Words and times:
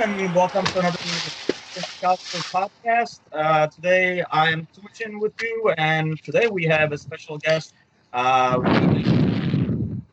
and 0.00 0.32
welcome 0.32 0.64
to 0.64 0.78
another 0.78 1.20
Gospel 2.00 2.40
podcast. 2.54 3.20
Uh, 3.32 3.66
today 3.66 4.22
I 4.30 4.52
am 4.52 4.68
switching 4.70 5.18
with 5.18 5.32
you, 5.40 5.74
and 5.76 6.16
today 6.22 6.46
we 6.46 6.64
have 6.66 6.92
a 6.92 6.98
special 6.98 7.36
guest, 7.38 7.74
uh, 8.12 8.60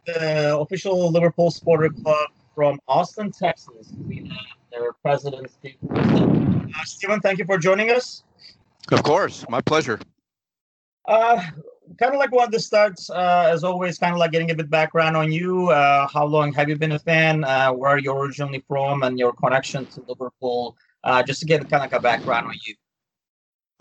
the 0.08 0.58
official 0.58 1.12
Liverpool 1.12 1.52
Supporter 1.52 1.90
Club 1.90 2.30
from 2.56 2.80
Austin, 2.88 3.32
Texas. 3.32 3.94
We 4.08 4.28
have 4.28 4.38
their 4.72 4.94
president, 5.04 5.52
Steve. 5.52 5.78
Uh, 5.92 6.68
Stephen, 6.86 7.20
thank 7.20 7.38
you 7.38 7.46
for 7.46 7.60
joining 7.60 7.92
us. 7.92 8.24
Of 8.92 9.04
course, 9.04 9.46
my 9.50 9.62
pleasure. 9.62 10.00
Uh, 11.08 11.44
kind 12.00 12.14
of 12.14 12.20
like 12.20 12.32
wanted 12.32 12.52
to 12.54 12.60
start, 12.60 13.00
uh, 13.10 13.50
as 13.52 13.64
always, 13.64 13.98
kind 13.98 14.14
of 14.14 14.20
like 14.20 14.32
getting 14.32 14.52
a 14.52 14.56
bit 14.56 14.70
background 14.70 15.16
on 15.16 15.32
you. 15.32 15.70
Uh, 15.70 16.08
how 16.08 16.26
long 16.26 16.54
have 16.54 16.70
you 16.70 16.78
been 16.78 16.94
a 16.94 17.00
fan? 17.00 17.44
Uh, 17.44 17.72
where 17.72 17.92
are 17.92 18.00
you 18.00 18.12
originally 18.12 18.64
from, 18.68 19.04
and 19.04 19.18
your 19.20 19.34
connection 19.34 19.86
to 19.88 20.04
Liverpool? 20.08 20.78
Uh, 21.04 21.22
just 21.24 21.40
to 21.40 21.46
get 21.46 21.62
kind 21.62 21.76
of 21.76 21.92
like 21.92 21.94
a 21.94 22.00
background 22.00 22.48
on 22.48 22.56
you. 22.66 22.76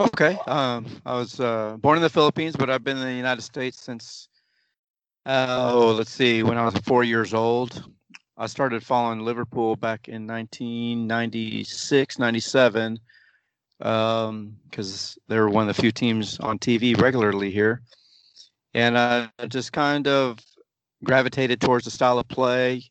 Okay. 0.00 0.36
Um, 0.46 0.86
I 1.06 1.14
was 1.14 1.38
uh, 1.40 1.76
born 1.78 1.96
in 1.96 2.02
the 2.02 2.10
Philippines, 2.10 2.56
but 2.56 2.68
I've 2.68 2.84
been 2.84 2.96
in 2.96 3.04
the 3.04 3.12
United 3.12 3.42
States 3.42 3.80
since, 3.80 4.28
oh, 5.24 5.94
let's 5.96 6.10
see, 6.10 6.42
when 6.42 6.58
I 6.58 6.64
was 6.64 6.74
four 6.78 7.04
years 7.04 7.32
old. 7.32 7.84
I 8.36 8.46
started 8.46 8.84
following 8.84 9.20
Liverpool 9.20 9.76
back 9.76 10.08
in 10.08 10.26
1996, 10.26 12.18
97 12.18 12.98
because 13.84 15.16
um, 15.18 15.22
they 15.28 15.38
were 15.38 15.50
one 15.50 15.68
of 15.68 15.76
the 15.76 15.82
few 15.82 15.92
teams 15.92 16.40
on 16.40 16.58
TV 16.58 16.98
regularly 16.98 17.50
here. 17.50 17.82
And 18.72 18.96
I 18.96 19.28
just 19.48 19.74
kind 19.74 20.08
of 20.08 20.38
gravitated 21.04 21.60
towards 21.60 21.84
the 21.84 21.90
style 21.90 22.18
of 22.18 22.26
play. 22.28 22.82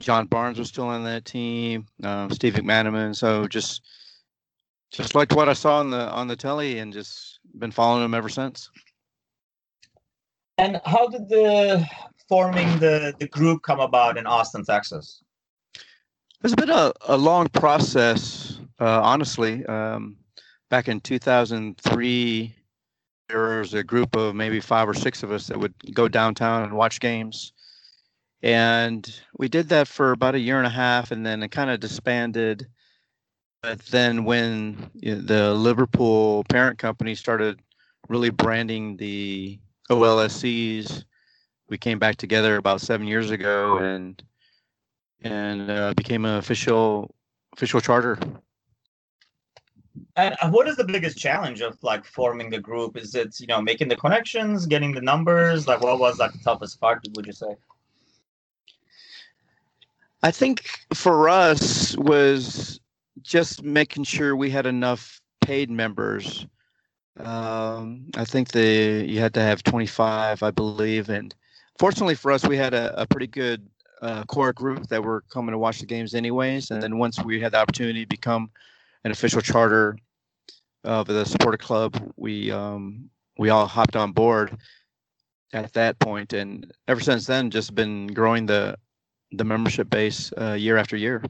John 0.00 0.26
Barnes 0.26 0.58
was 0.58 0.68
still 0.68 0.86
on 0.86 1.04
that 1.04 1.26
team, 1.26 1.86
um, 2.04 2.30
Steve 2.30 2.54
McManaman. 2.54 3.14
So 3.14 3.46
just 3.46 3.82
just 4.90 5.14
liked 5.14 5.34
what 5.34 5.50
I 5.50 5.52
saw 5.52 5.80
on 5.80 5.90
the 5.90 6.08
on 6.08 6.26
the 6.26 6.36
telly, 6.36 6.78
and 6.78 6.90
just 6.90 7.40
been 7.58 7.70
following 7.70 8.02
them 8.02 8.14
ever 8.14 8.30
since. 8.30 8.70
And 10.56 10.80
how 10.86 11.08
did 11.08 11.28
the 11.28 11.86
forming 12.28 12.78
the 12.78 13.14
the 13.18 13.28
group 13.28 13.62
come 13.62 13.80
about 13.80 14.16
in 14.16 14.26
Austin, 14.26 14.64
Texas? 14.64 15.22
It's 16.42 16.54
been 16.54 16.70
a, 16.70 16.92
a 17.08 17.16
long 17.16 17.48
process, 17.48 18.57
uh, 18.80 19.00
honestly. 19.02 19.64
Um, 19.66 20.16
back 20.70 20.88
in 20.88 21.00
2003, 21.00 22.54
there 23.28 23.58
was 23.58 23.74
a 23.74 23.82
group 23.82 24.16
of 24.16 24.34
maybe 24.34 24.60
five 24.60 24.88
or 24.88 24.94
six 24.94 25.22
of 25.22 25.30
us 25.30 25.46
that 25.48 25.58
would 25.58 25.74
go 25.92 26.08
downtown 26.08 26.62
and 26.62 26.72
watch 26.72 27.00
games. 27.00 27.52
And 28.42 29.12
we 29.36 29.48
did 29.48 29.68
that 29.70 29.88
for 29.88 30.12
about 30.12 30.34
a 30.34 30.40
year 30.40 30.58
and 30.58 30.66
a 30.66 30.70
half, 30.70 31.10
and 31.10 31.26
then 31.26 31.42
it 31.42 31.50
kind 31.50 31.70
of 31.70 31.80
disbanded. 31.80 32.68
But 33.62 33.80
then, 33.86 34.24
when 34.24 34.90
you 34.94 35.16
know, 35.16 35.20
the 35.20 35.54
Liverpool 35.54 36.44
parent 36.48 36.78
company 36.78 37.16
started 37.16 37.60
really 38.08 38.30
branding 38.30 38.96
the 38.96 39.58
OLSCs, 39.90 41.04
we 41.68 41.78
came 41.78 41.98
back 41.98 42.16
together 42.16 42.56
about 42.56 42.80
seven 42.80 43.08
years 43.08 43.32
ago, 43.32 43.78
and 43.78 44.22
and 45.22 45.68
uh, 45.68 45.92
became 45.94 46.24
an 46.24 46.36
official 46.36 47.12
official 47.52 47.80
charter. 47.80 48.18
And 50.16 50.36
uh, 50.40 50.50
what 50.50 50.68
is 50.68 50.76
the 50.76 50.84
biggest 50.84 51.18
challenge 51.18 51.60
of 51.60 51.82
like 51.82 52.04
forming 52.04 52.50
the 52.50 52.58
group? 52.58 52.96
Is 52.96 53.14
it 53.14 53.38
you 53.40 53.46
know 53.46 53.60
making 53.60 53.88
the 53.88 53.96
connections, 53.96 54.66
getting 54.66 54.92
the 54.92 55.00
numbers? 55.00 55.66
Like 55.66 55.80
what 55.80 55.98
was 55.98 56.18
like 56.18 56.32
the 56.32 56.38
toughest 56.38 56.80
part? 56.80 57.06
Would 57.14 57.26
you 57.26 57.32
say? 57.32 57.56
I 60.22 60.30
think 60.30 60.68
for 60.94 61.28
us 61.28 61.96
was 61.96 62.80
just 63.22 63.62
making 63.62 64.04
sure 64.04 64.34
we 64.34 64.50
had 64.50 64.66
enough 64.66 65.20
paid 65.40 65.70
members. 65.70 66.46
Um, 67.18 68.06
I 68.16 68.24
think 68.24 68.48
the 68.48 69.04
you 69.06 69.20
had 69.20 69.34
to 69.34 69.40
have 69.40 69.62
25, 69.62 70.42
I 70.42 70.50
believe, 70.50 71.08
and 71.08 71.34
fortunately 71.78 72.14
for 72.14 72.32
us, 72.32 72.46
we 72.46 72.56
had 72.56 72.74
a, 72.74 73.00
a 73.00 73.06
pretty 73.06 73.26
good 73.26 73.66
uh, 74.02 74.24
core 74.24 74.52
group 74.52 74.88
that 74.88 75.02
were 75.02 75.22
coming 75.30 75.52
to 75.52 75.58
watch 75.58 75.80
the 75.80 75.86
games 75.86 76.14
anyways. 76.14 76.70
And 76.70 76.82
then 76.82 76.98
once 76.98 77.22
we 77.22 77.40
had 77.40 77.52
the 77.52 77.58
opportunity 77.58 78.04
to 78.04 78.08
become 78.08 78.50
an 79.04 79.10
official 79.10 79.40
charter 79.40 79.96
of 80.84 81.06
the 81.06 81.24
supporter 81.24 81.58
club, 81.58 82.12
we 82.16 82.50
um, 82.50 83.10
we 83.38 83.50
all 83.50 83.66
hopped 83.66 83.96
on 83.96 84.12
board 84.12 84.56
at 85.52 85.72
that 85.72 85.98
point, 85.98 86.32
and 86.32 86.72
ever 86.88 87.00
since 87.00 87.26
then, 87.26 87.50
just 87.50 87.74
been 87.74 88.06
growing 88.08 88.46
the 88.46 88.76
the 89.32 89.44
membership 89.44 89.90
base 89.90 90.32
uh, 90.40 90.52
year 90.52 90.76
after 90.76 90.96
year. 90.96 91.22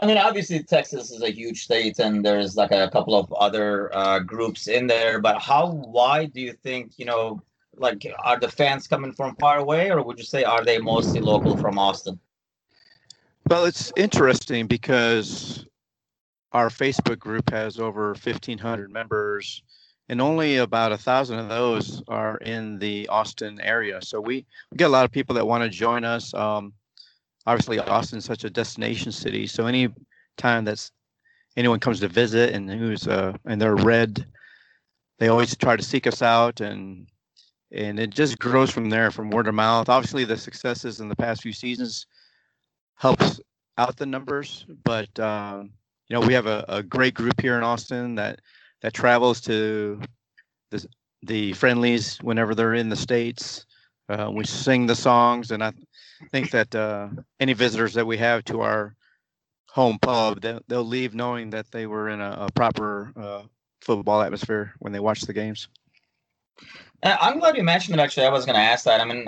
I 0.00 0.06
mean, 0.06 0.18
obviously, 0.18 0.62
Texas 0.62 1.10
is 1.10 1.22
a 1.22 1.30
huge 1.30 1.64
state, 1.64 1.98
and 1.98 2.24
there's 2.24 2.56
like 2.56 2.70
a 2.70 2.90
couple 2.90 3.14
of 3.14 3.32
other 3.32 3.94
uh, 3.96 4.18
groups 4.18 4.68
in 4.68 4.86
there. 4.86 5.20
But 5.20 5.40
how 5.40 5.70
wide 5.70 6.32
do 6.32 6.40
you 6.40 6.52
think 6.52 6.98
you 6.98 7.06
know 7.06 7.42
like 7.78 8.06
are 8.24 8.38
the 8.38 8.50
fans 8.50 8.86
coming 8.86 9.12
from 9.12 9.36
far 9.36 9.58
away 9.58 9.90
or 9.90 10.02
would 10.02 10.18
you 10.18 10.24
say 10.24 10.44
are 10.44 10.64
they 10.64 10.78
mostly 10.78 11.20
local 11.20 11.56
from 11.56 11.78
austin 11.78 12.18
well 13.48 13.64
it's 13.64 13.92
interesting 13.96 14.66
because 14.66 15.66
our 16.56 16.70
facebook 16.70 17.18
group 17.18 17.50
has 17.50 17.78
over 17.78 18.08
1500 18.08 18.90
members 18.90 19.62
and 20.08 20.22
only 20.22 20.56
about 20.56 20.90
a 20.90 20.96
thousand 20.96 21.38
of 21.38 21.50
those 21.50 22.02
are 22.08 22.38
in 22.38 22.78
the 22.78 23.06
austin 23.08 23.60
area. 23.60 24.00
So 24.00 24.20
we, 24.20 24.46
we 24.70 24.76
get 24.76 24.86
a 24.86 24.96
lot 24.96 25.04
of 25.04 25.10
people 25.10 25.34
that 25.34 25.46
want 25.46 25.64
to 25.64 25.68
join 25.68 26.02
us. 26.04 26.32
Um, 26.32 26.72
obviously 27.46 27.78
austin's 27.78 28.24
such 28.24 28.44
a 28.44 28.50
destination 28.50 29.12
city 29.12 29.46
so 29.46 29.66
any 29.66 29.88
time 30.36 30.64
that's 30.64 30.90
anyone 31.56 31.78
comes 31.78 32.00
to 32.00 32.08
visit 32.08 32.54
and 32.54 32.70
who's 32.70 33.06
uh, 33.06 33.32
and 33.44 33.60
they're 33.60 33.76
red 33.76 34.26
they 35.18 35.28
always 35.28 35.56
try 35.56 35.76
to 35.76 35.82
seek 35.82 36.06
us 36.06 36.22
out 36.22 36.60
and 36.60 37.06
and 37.72 37.98
it 37.98 38.10
just 38.10 38.38
grows 38.38 38.70
from 38.70 38.88
there 38.88 39.10
from 39.10 39.30
word 39.30 39.48
of 39.48 39.54
mouth. 39.54 39.88
Obviously 39.88 40.24
the 40.24 40.36
successes 40.36 41.00
in 41.00 41.08
the 41.08 41.16
past 41.16 41.42
few 41.42 41.52
seasons 41.52 42.06
helps 42.94 43.40
out 43.78 43.96
the 43.96 44.06
numbers 44.06 44.66
but 44.84 45.18
um, 45.20 45.70
you 46.08 46.14
know 46.14 46.26
we 46.26 46.34
have 46.34 46.46
a, 46.46 46.64
a, 46.68 46.82
great 46.82 47.14
group 47.14 47.40
here 47.40 47.56
in 47.56 47.62
austin 47.62 48.14
that 48.14 48.40
that 48.82 48.94
travels 48.94 49.40
to 49.40 50.00
the, 50.70 50.86
the 51.22 51.52
friendlies 51.54 52.18
whenever 52.18 52.54
they're 52.54 52.74
in 52.74 52.88
the 52.88 52.96
states 52.96 53.66
uh, 54.08 54.30
we 54.32 54.44
sing 54.44 54.86
the 54.86 54.94
songs 54.94 55.50
and 55.50 55.62
i 55.62 55.72
think 56.30 56.50
that 56.50 56.74
uh, 56.74 57.08
any 57.40 57.52
visitors 57.52 57.94
that 57.94 58.06
we 58.06 58.16
have 58.16 58.44
to 58.44 58.60
our 58.60 58.94
home 59.68 59.98
pub 60.00 60.40
they'll, 60.40 60.60
they'll 60.68 60.84
leave 60.84 61.14
knowing 61.14 61.50
that 61.50 61.70
they 61.70 61.86
were 61.86 62.08
in 62.08 62.20
a, 62.20 62.46
a 62.46 62.52
proper 62.52 63.12
uh, 63.16 63.42
football 63.80 64.22
atmosphere 64.22 64.72
when 64.78 64.92
they 64.92 65.00
watch 65.00 65.22
the 65.22 65.32
games 65.32 65.68
uh, 67.02 67.16
I'm 67.20 67.38
glad 67.38 67.58
you 67.58 67.62
mentioned 67.62 68.00
it. 68.00 68.02
Actually, 68.02 68.26
I 68.26 68.30
was 68.30 68.46
going 68.46 68.56
to 68.56 68.62
ask 68.62 68.86
that. 68.86 69.02
I 69.02 69.04
mean, 69.04 69.26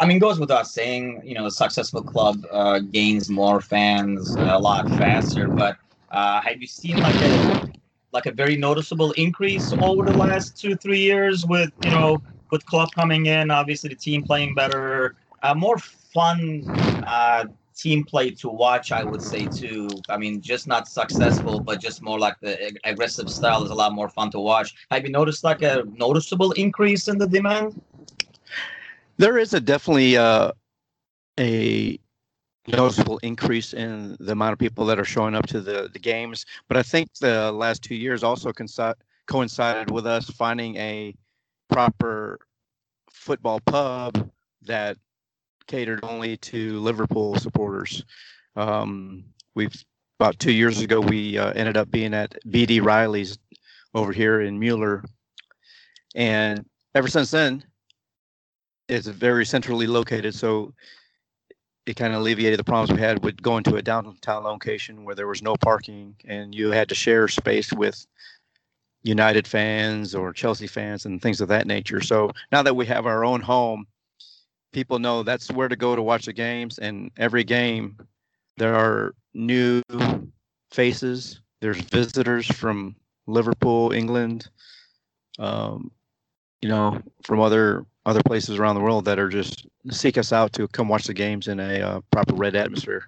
I 0.00 0.06
mean, 0.06 0.18
goes 0.18 0.40
without 0.40 0.66
saying, 0.66 1.22
you 1.24 1.34
know, 1.34 1.46
a 1.46 1.50
successful 1.52 2.02
club 2.02 2.44
uh, 2.50 2.80
gains 2.80 3.30
more 3.30 3.60
fans 3.60 4.34
a 4.34 4.58
lot 4.58 4.90
faster. 4.90 5.46
But 5.48 5.76
uh, 6.10 6.40
have 6.40 6.60
you 6.60 6.66
seen 6.66 7.00
like 7.00 7.20
a 7.20 7.44
like 8.12 8.26
a 8.26 8.32
very 8.32 8.56
noticeable 8.56 9.12
increase 9.12 9.72
over 9.80 10.04
the 10.04 10.12
last 10.12 10.58
two 10.60 10.74
three 10.76 11.00
years 11.00 11.44
with 11.46 11.70
you 11.80 11.90
know 11.90 12.22
with 12.50 12.64
Klopp 12.66 12.94
coming 12.94 13.26
in, 13.26 13.50
obviously 13.50 13.88
the 13.90 13.96
team 13.96 14.22
playing 14.22 14.54
better, 14.54 15.16
uh, 15.42 15.54
more 15.54 15.78
fun 15.78 16.68
uh, 17.06 17.44
team 17.76 18.04
play 18.04 18.30
to 18.30 18.48
watch, 18.48 18.92
I 18.92 19.04
would 19.04 19.22
say 19.22 19.46
too. 19.46 19.88
I 20.08 20.16
mean, 20.16 20.40
just 20.40 20.66
not 20.66 20.88
successful, 20.88 21.60
but 21.60 21.80
just 21.80 22.02
more 22.02 22.18
like 22.18 22.38
the 22.40 22.72
aggressive 22.84 23.28
style 23.30 23.64
is 23.64 23.70
a 23.70 23.74
lot 23.74 23.92
more 23.92 24.08
fun 24.08 24.30
to 24.30 24.40
watch. 24.40 24.74
Have 24.90 25.04
you 25.04 25.10
noticed 25.10 25.44
like 25.44 25.62
a 25.62 25.84
noticeable 25.92 26.52
increase 26.52 27.08
in 27.08 27.18
the 27.18 27.26
demand? 27.26 27.80
There 29.18 29.38
is 29.38 29.54
a 29.54 29.60
definitely 29.60 30.16
uh, 30.16 30.52
a 31.38 31.98
noticeable 32.68 33.18
increase 33.18 33.72
in 33.72 34.16
the 34.20 34.32
amount 34.32 34.52
of 34.52 34.58
people 34.58 34.86
that 34.86 34.98
are 34.98 35.04
showing 35.04 35.34
up 35.34 35.46
to 35.46 35.60
the, 35.60 35.88
the 35.92 35.98
games. 35.98 36.44
But 36.68 36.76
I 36.76 36.82
think 36.82 37.12
the 37.14 37.52
last 37.52 37.82
two 37.82 37.94
years 37.94 38.22
also 38.24 38.52
coincided 39.26 39.90
with 39.90 40.06
us 40.06 40.28
finding 40.30 40.76
a 40.76 41.14
proper 41.68 42.40
football 43.10 43.60
pub 43.60 44.30
that 44.62 44.96
catered 45.66 46.00
only 46.02 46.36
to 46.38 46.78
Liverpool 46.80 47.36
supporters. 47.36 48.04
Um, 48.54 49.24
we've 49.54 49.84
about 50.18 50.38
two 50.38 50.52
years 50.52 50.80
ago 50.80 51.00
we 51.00 51.36
uh, 51.36 51.52
ended 51.52 51.76
up 51.76 51.90
being 51.90 52.14
at 52.14 52.34
BD 52.48 52.82
Riley's 52.82 53.38
over 53.94 54.12
here 54.12 54.40
in 54.42 54.58
Mueller, 54.58 55.04
and 56.14 56.64
ever 56.94 57.08
since 57.08 57.30
then, 57.30 57.64
it's 58.88 59.06
very 59.06 59.44
centrally 59.44 59.86
located. 59.86 60.34
So 60.34 60.72
it 61.86 61.96
kind 61.96 62.12
of 62.12 62.20
alleviated 62.20 62.58
the 62.58 62.64
problems 62.64 62.92
we 62.92 63.00
had 63.00 63.22
with 63.22 63.40
going 63.40 63.62
to 63.64 63.76
a 63.76 63.82
downtown 63.82 64.42
location 64.42 65.04
where 65.04 65.14
there 65.14 65.28
was 65.28 65.40
no 65.40 65.54
parking 65.56 66.16
and 66.24 66.54
you 66.54 66.72
had 66.72 66.88
to 66.88 66.94
share 66.94 67.28
space 67.28 67.72
with 67.72 68.06
United 69.02 69.46
fans 69.46 70.14
or 70.14 70.32
Chelsea 70.32 70.66
fans 70.66 71.06
and 71.06 71.22
things 71.22 71.40
of 71.40 71.46
that 71.48 71.66
nature. 71.66 72.00
So 72.00 72.32
now 72.50 72.62
that 72.62 72.74
we 72.74 72.86
have 72.86 73.06
our 73.06 73.24
own 73.24 73.40
home, 73.40 73.86
people 74.72 74.98
know 74.98 75.22
that's 75.22 75.50
where 75.50 75.68
to 75.68 75.76
go 75.76 75.94
to 75.94 76.02
watch 76.02 76.26
the 76.26 76.32
games. 76.32 76.78
And 76.78 77.12
every 77.16 77.44
game, 77.44 77.96
there 78.56 78.74
are 78.74 79.14
new 79.32 79.80
faces. 80.72 81.40
There's 81.60 81.80
visitors 81.80 82.46
from 82.46 82.96
Liverpool, 83.28 83.92
England, 83.92 84.48
um, 85.38 85.92
you 86.60 86.68
know, 86.68 87.00
from 87.22 87.40
other 87.40 87.86
other 88.06 88.22
places 88.22 88.58
around 88.58 88.76
the 88.76 88.80
world 88.80 89.04
that 89.04 89.18
are 89.18 89.28
just 89.28 89.66
seek 89.90 90.16
us 90.16 90.32
out 90.32 90.52
to 90.54 90.66
come 90.68 90.88
watch 90.88 91.04
the 91.04 91.14
games 91.14 91.48
in 91.48 91.60
a 91.60 91.80
uh, 91.80 92.00
proper 92.10 92.34
red 92.34 92.56
atmosphere. 92.56 93.04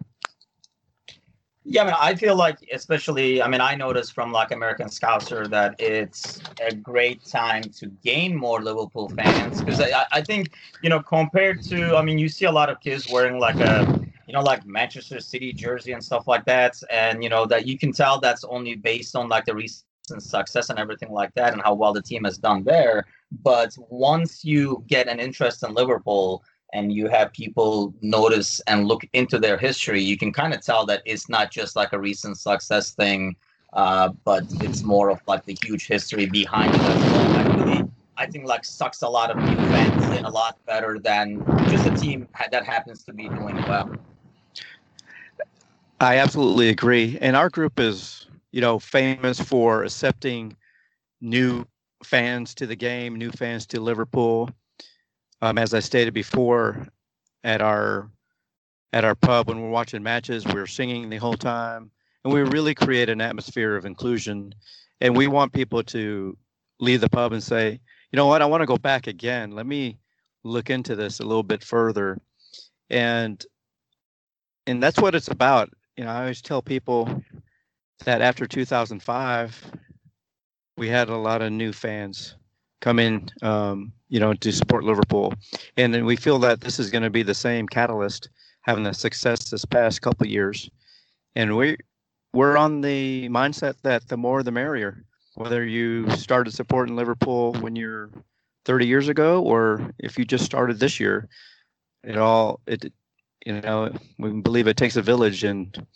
Yeah, 1.64 1.82
I 1.82 1.84
mean, 1.84 1.94
I 2.00 2.14
feel 2.14 2.34
like, 2.34 2.56
especially, 2.72 3.42
I 3.42 3.48
mean, 3.48 3.60
I 3.60 3.74
noticed 3.74 4.14
from 4.14 4.32
like 4.32 4.52
American 4.52 4.88
Scouser 4.88 5.48
that 5.50 5.78
it's 5.78 6.40
a 6.66 6.74
great 6.74 7.24
time 7.26 7.62
to 7.62 7.86
gain 8.02 8.34
more 8.34 8.62
Liverpool 8.62 9.10
fans 9.10 9.60
because 9.60 9.78
I, 9.78 10.06
I 10.10 10.22
think, 10.22 10.52
you 10.82 10.88
know, 10.88 11.00
compared 11.00 11.62
to, 11.64 11.94
I 11.94 12.02
mean, 12.02 12.18
you 12.18 12.28
see 12.30 12.46
a 12.46 12.52
lot 12.52 12.70
of 12.70 12.80
kids 12.80 13.12
wearing 13.12 13.38
like 13.38 13.56
a, 13.56 14.00
you 14.26 14.32
know, 14.32 14.40
like 14.40 14.64
Manchester 14.66 15.20
City 15.20 15.52
jersey 15.52 15.92
and 15.92 16.02
stuff 16.02 16.26
like 16.26 16.44
that, 16.44 16.80
and 16.90 17.22
you 17.22 17.30
know 17.30 17.46
that 17.46 17.66
you 17.66 17.78
can 17.78 17.92
tell 17.92 18.20
that's 18.20 18.44
only 18.44 18.74
based 18.74 19.16
on 19.16 19.28
like 19.28 19.46
the 19.46 19.54
recent 19.54 19.84
success 20.18 20.68
and 20.68 20.78
everything 20.78 21.10
like 21.10 21.34
that, 21.34 21.54
and 21.54 21.62
how 21.62 21.72
well 21.72 21.94
the 21.94 22.02
team 22.02 22.24
has 22.24 22.36
done 22.36 22.62
there. 22.62 23.06
But 23.30 23.76
once 23.90 24.44
you 24.44 24.84
get 24.86 25.08
an 25.08 25.20
interest 25.20 25.62
in 25.62 25.74
Liverpool, 25.74 26.42
and 26.72 26.92
you 26.92 27.08
have 27.08 27.32
people 27.32 27.94
notice 28.02 28.60
and 28.66 28.86
look 28.86 29.02
into 29.14 29.38
their 29.38 29.56
history, 29.56 30.02
you 30.02 30.18
can 30.18 30.32
kind 30.32 30.52
of 30.52 30.60
tell 30.60 30.84
that 30.86 31.02
it's 31.06 31.28
not 31.28 31.50
just 31.50 31.76
like 31.76 31.92
a 31.92 31.98
recent 31.98 32.36
success 32.38 32.90
thing, 32.90 33.36
uh, 33.72 34.10
but 34.24 34.44
it's 34.60 34.82
more 34.82 35.10
of 35.10 35.20
like 35.26 35.44
the 35.44 35.56
huge 35.62 35.86
history 35.86 36.26
behind 36.26 36.74
it 36.74 37.88
I 38.18 38.26
think 38.26 38.46
like 38.46 38.64
sucks 38.64 39.02
a 39.02 39.08
lot 39.08 39.30
of 39.30 39.36
new 39.36 39.64
fans 39.70 40.04
in 40.16 40.24
a 40.24 40.30
lot 40.30 40.58
better 40.66 40.98
than 40.98 41.40
just 41.68 41.86
a 41.86 41.94
team 41.94 42.26
that 42.50 42.64
happens 42.64 43.04
to 43.04 43.12
be 43.12 43.28
doing 43.28 43.56
well. 43.68 43.96
I 46.00 46.18
absolutely 46.18 46.68
agree, 46.68 47.16
and 47.20 47.36
our 47.36 47.48
group 47.48 47.78
is, 47.78 48.26
you 48.50 48.60
know, 48.60 48.78
famous 48.78 49.40
for 49.40 49.84
accepting 49.84 50.56
new 51.20 51.64
fans 52.02 52.54
to 52.54 52.66
the 52.66 52.76
game, 52.76 53.16
new 53.16 53.30
fans 53.30 53.66
to 53.66 53.80
Liverpool 53.80 54.50
um, 55.40 55.58
as 55.58 55.74
I 55.74 55.80
stated 55.80 56.14
before, 56.14 56.88
at 57.44 57.62
our 57.62 58.10
at 58.92 59.04
our 59.04 59.14
pub 59.14 59.48
when 59.48 59.60
we're 59.60 59.68
watching 59.68 60.02
matches, 60.02 60.46
we're 60.46 60.66
singing 60.66 61.08
the 61.08 61.18
whole 61.18 61.36
time, 61.36 61.90
and 62.24 62.32
we 62.32 62.40
really 62.40 62.74
create 62.74 63.08
an 63.08 63.20
atmosphere 63.20 63.76
of 63.76 63.84
inclusion. 63.84 64.54
And 65.00 65.16
we 65.16 65.28
want 65.28 65.52
people 65.52 65.82
to 65.84 66.36
leave 66.80 67.00
the 67.00 67.08
pub 67.08 67.32
and 67.32 67.42
say, 67.42 67.80
you 68.10 68.16
know 68.16 68.26
what, 68.26 68.42
I 68.42 68.46
want 68.46 68.62
to 68.62 68.66
go 68.66 68.78
back 68.78 69.06
again. 69.06 69.52
Let 69.52 69.66
me 69.66 69.98
look 70.42 70.70
into 70.70 70.96
this 70.96 71.20
a 71.20 71.24
little 71.24 71.42
bit 71.44 71.62
further, 71.62 72.18
and 72.90 73.44
and 74.66 74.82
that's 74.82 74.98
what 74.98 75.14
it's 75.14 75.28
about. 75.28 75.70
You 75.96 76.04
know, 76.04 76.10
I 76.10 76.20
always 76.20 76.42
tell 76.42 76.62
people 76.62 77.22
that 78.04 78.22
after 78.22 78.46
2005, 78.46 79.72
we 80.78 80.88
had 80.88 81.08
a 81.08 81.16
lot 81.16 81.42
of 81.42 81.52
new 81.52 81.72
fans 81.72 82.36
come 82.80 82.98
in, 82.98 83.28
um, 83.42 83.92
you 84.08 84.20
know, 84.20 84.32
to 84.32 84.52
support 84.52 84.84
Liverpool. 84.84 85.34
And 85.76 85.92
then 85.92 86.06
we 86.06 86.16
feel 86.16 86.38
that 86.38 86.60
this 86.60 86.78
is 86.78 86.90
going 86.90 87.02
to 87.02 87.10
be 87.10 87.24
the 87.24 87.34
same 87.34 87.66
catalyst, 87.66 88.30
having 88.62 88.84
the 88.84 88.94
success 88.94 89.50
this 89.50 89.64
past 89.64 90.00
couple 90.00 90.26
years. 90.26 90.70
And 91.34 91.56
we 91.56 91.76
we're 92.32 92.56
on 92.56 92.80
the 92.80 93.28
mindset 93.28 93.74
that 93.82 94.08
the 94.08 94.16
more 94.16 94.42
the 94.42 94.52
merrier. 94.52 95.04
Whether 95.34 95.64
you 95.64 96.10
started 96.10 96.52
supporting 96.52 96.96
Liverpool 96.96 97.54
when 97.54 97.76
you're 97.76 98.10
30 98.64 98.86
years 98.86 99.08
ago, 99.08 99.42
or 99.42 99.92
if 99.98 100.18
you 100.18 100.24
just 100.24 100.44
started 100.44 100.78
this 100.78 100.98
year, 100.98 101.28
it 102.04 102.16
all 102.16 102.60
it 102.66 102.92
you 103.44 103.60
know 103.60 103.92
we 104.18 104.30
believe 104.40 104.66
it 104.68 104.76
takes 104.76 104.96
a 104.96 105.02
village 105.02 105.44
and 105.44 105.86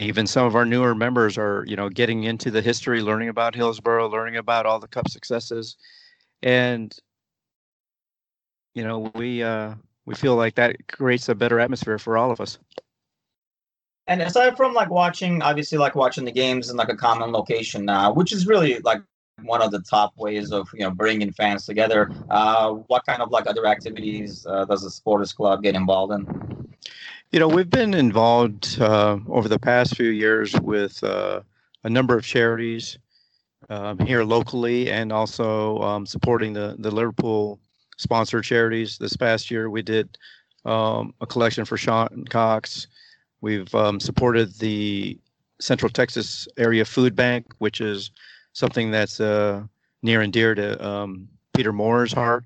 even 0.00 0.26
some 0.26 0.46
of 0.46 0.54
our 0.54 0.64
newer 0.64 0.94
members 0.94 1.36
are 1.36 1.64
you 1.66 1.76
know 1.76 1.88
getting 1.88 2.24
into 2.24 2.50
the 2.50 2.62
history 2.62 3.02
learning 3.02 3.28
about 3.28 3.54
hillsborough 3.54 4.08
learning 4.08 4.36
about 4.36 4.66
all 4.66 4.78
the 4.78 4.88
cup 4.88 5.08
successes. 5.08 5.76
And 6.42 6.96
you 8.74 8.84
know 8.84 9.10
we 9.14 9.42
uh 9.42 9.74
we 10.06 10.14
feel 10.14 10.36
like 10.36 10.54
that 10.54 10.76
creates 10.88 11.28
a 11.28 11.34
better 11.34 11.60
atmosphere 11.60 11.98
for 11.98 12.16
all 12.16 12.30
of 12.30 12.40
us. 12.40 12.58
And 14.06 14.22
aside 14.22 14.56
from 14.56 14.72
like 14.72 14.88
watching 14.88 15.42
obviously 15.42 15.78
like 15.78 15.94
watching 15.94 16.24
the 16.24 16.32
games 16.32 16.70
in 16.70 16.76
like 16.76 16.88
a 16.88 16.96
common 16.96 17.30
location 17.30 17.84
now 17.84 18.12
which 18.12 18.32
is 18.32 18.46
really 18.46 18.78
like 18.80 19.02
one 19.42 19.62
of 19.62 19.70
the 19.70 19.80
top 19.80 20.16
ways 20.16 20.50
of 20.50 20.68
you 20.72 20.80
know 20.80 20.90
bringing 20.90 21.30
fans 21.32 21.66
together 21.66 22.10
uh 22.30 22.72
what 22.72 23.04
kind 23.06 23.22
of 23.22 23.30
like 23.30 23.46
other 23.46 23.66
activities 23.66 24.44
uh, 24.48 24.64
does 24.64 24.82
the 24.82 24.90
supporters 24.90 25.32
club 25.32 25.62
get 25.62 25.76
involved 25.76 26.12
in 26.12 26.26
you 27.30 27.38
know 27.38 27.48
we've 27.48 27.70
been 27.70 27.92
involved 27.92 28.80
uh, 28.80 29.18
over 29.28 29.48
the 29.48 29.58
past 29.58 29.96
few 29.96 30.10
years 30.10 30.58
with 30.60 31.02
uh, 31.04 31.40
a 31.84 31.90
number 31.90 32.16
of 32.16 32.24
charities 32.24 32.98
um, 33.68 33.98
here 33.98 34.24
locally 34.24 34.90
and 34.90 35.12
also 35.12 35.78
um, 35.80 36.06
supporting 36.06 36.54
the, 36.54 36.76
the 36.78 36.90
Liverpool 36.90 37.60
sponsored 37.98 38.44
charities. 38.44 38.96
This 38.96 39.16
past 39.16 39.50
year, 39.50 39.68
we 39.68 39.82
did 39.82 40.16
um, 40.64 41.12
a 41.20 41.26
collection 41.26 41.64
for 41.64 41.76
Sean 41.76 42.24
Cox. 42.30 42.86
We've 43.42 43.72
um, 43.74 44.00
supported 44.00 44.54
the 44.58 45.18
Central 45.60 45.90
Texas 45.90 46.48
Area 46.56 46.84
Food 46.84 47.14
Bank, 47.14 47.52
which 47.58 47.80
is 47.80 48.10
something 48.54 48.90
that's 48.90 49.20
uh, 49.20 49.62
near 50.02 50.22
and 50.22 50.32
dear 50.32 50.54
to 50.54 50.86
um, 50.86 51.28
Peter 51.52 51.72
Moore's 51.72 52.12
heart. 52.12 52.44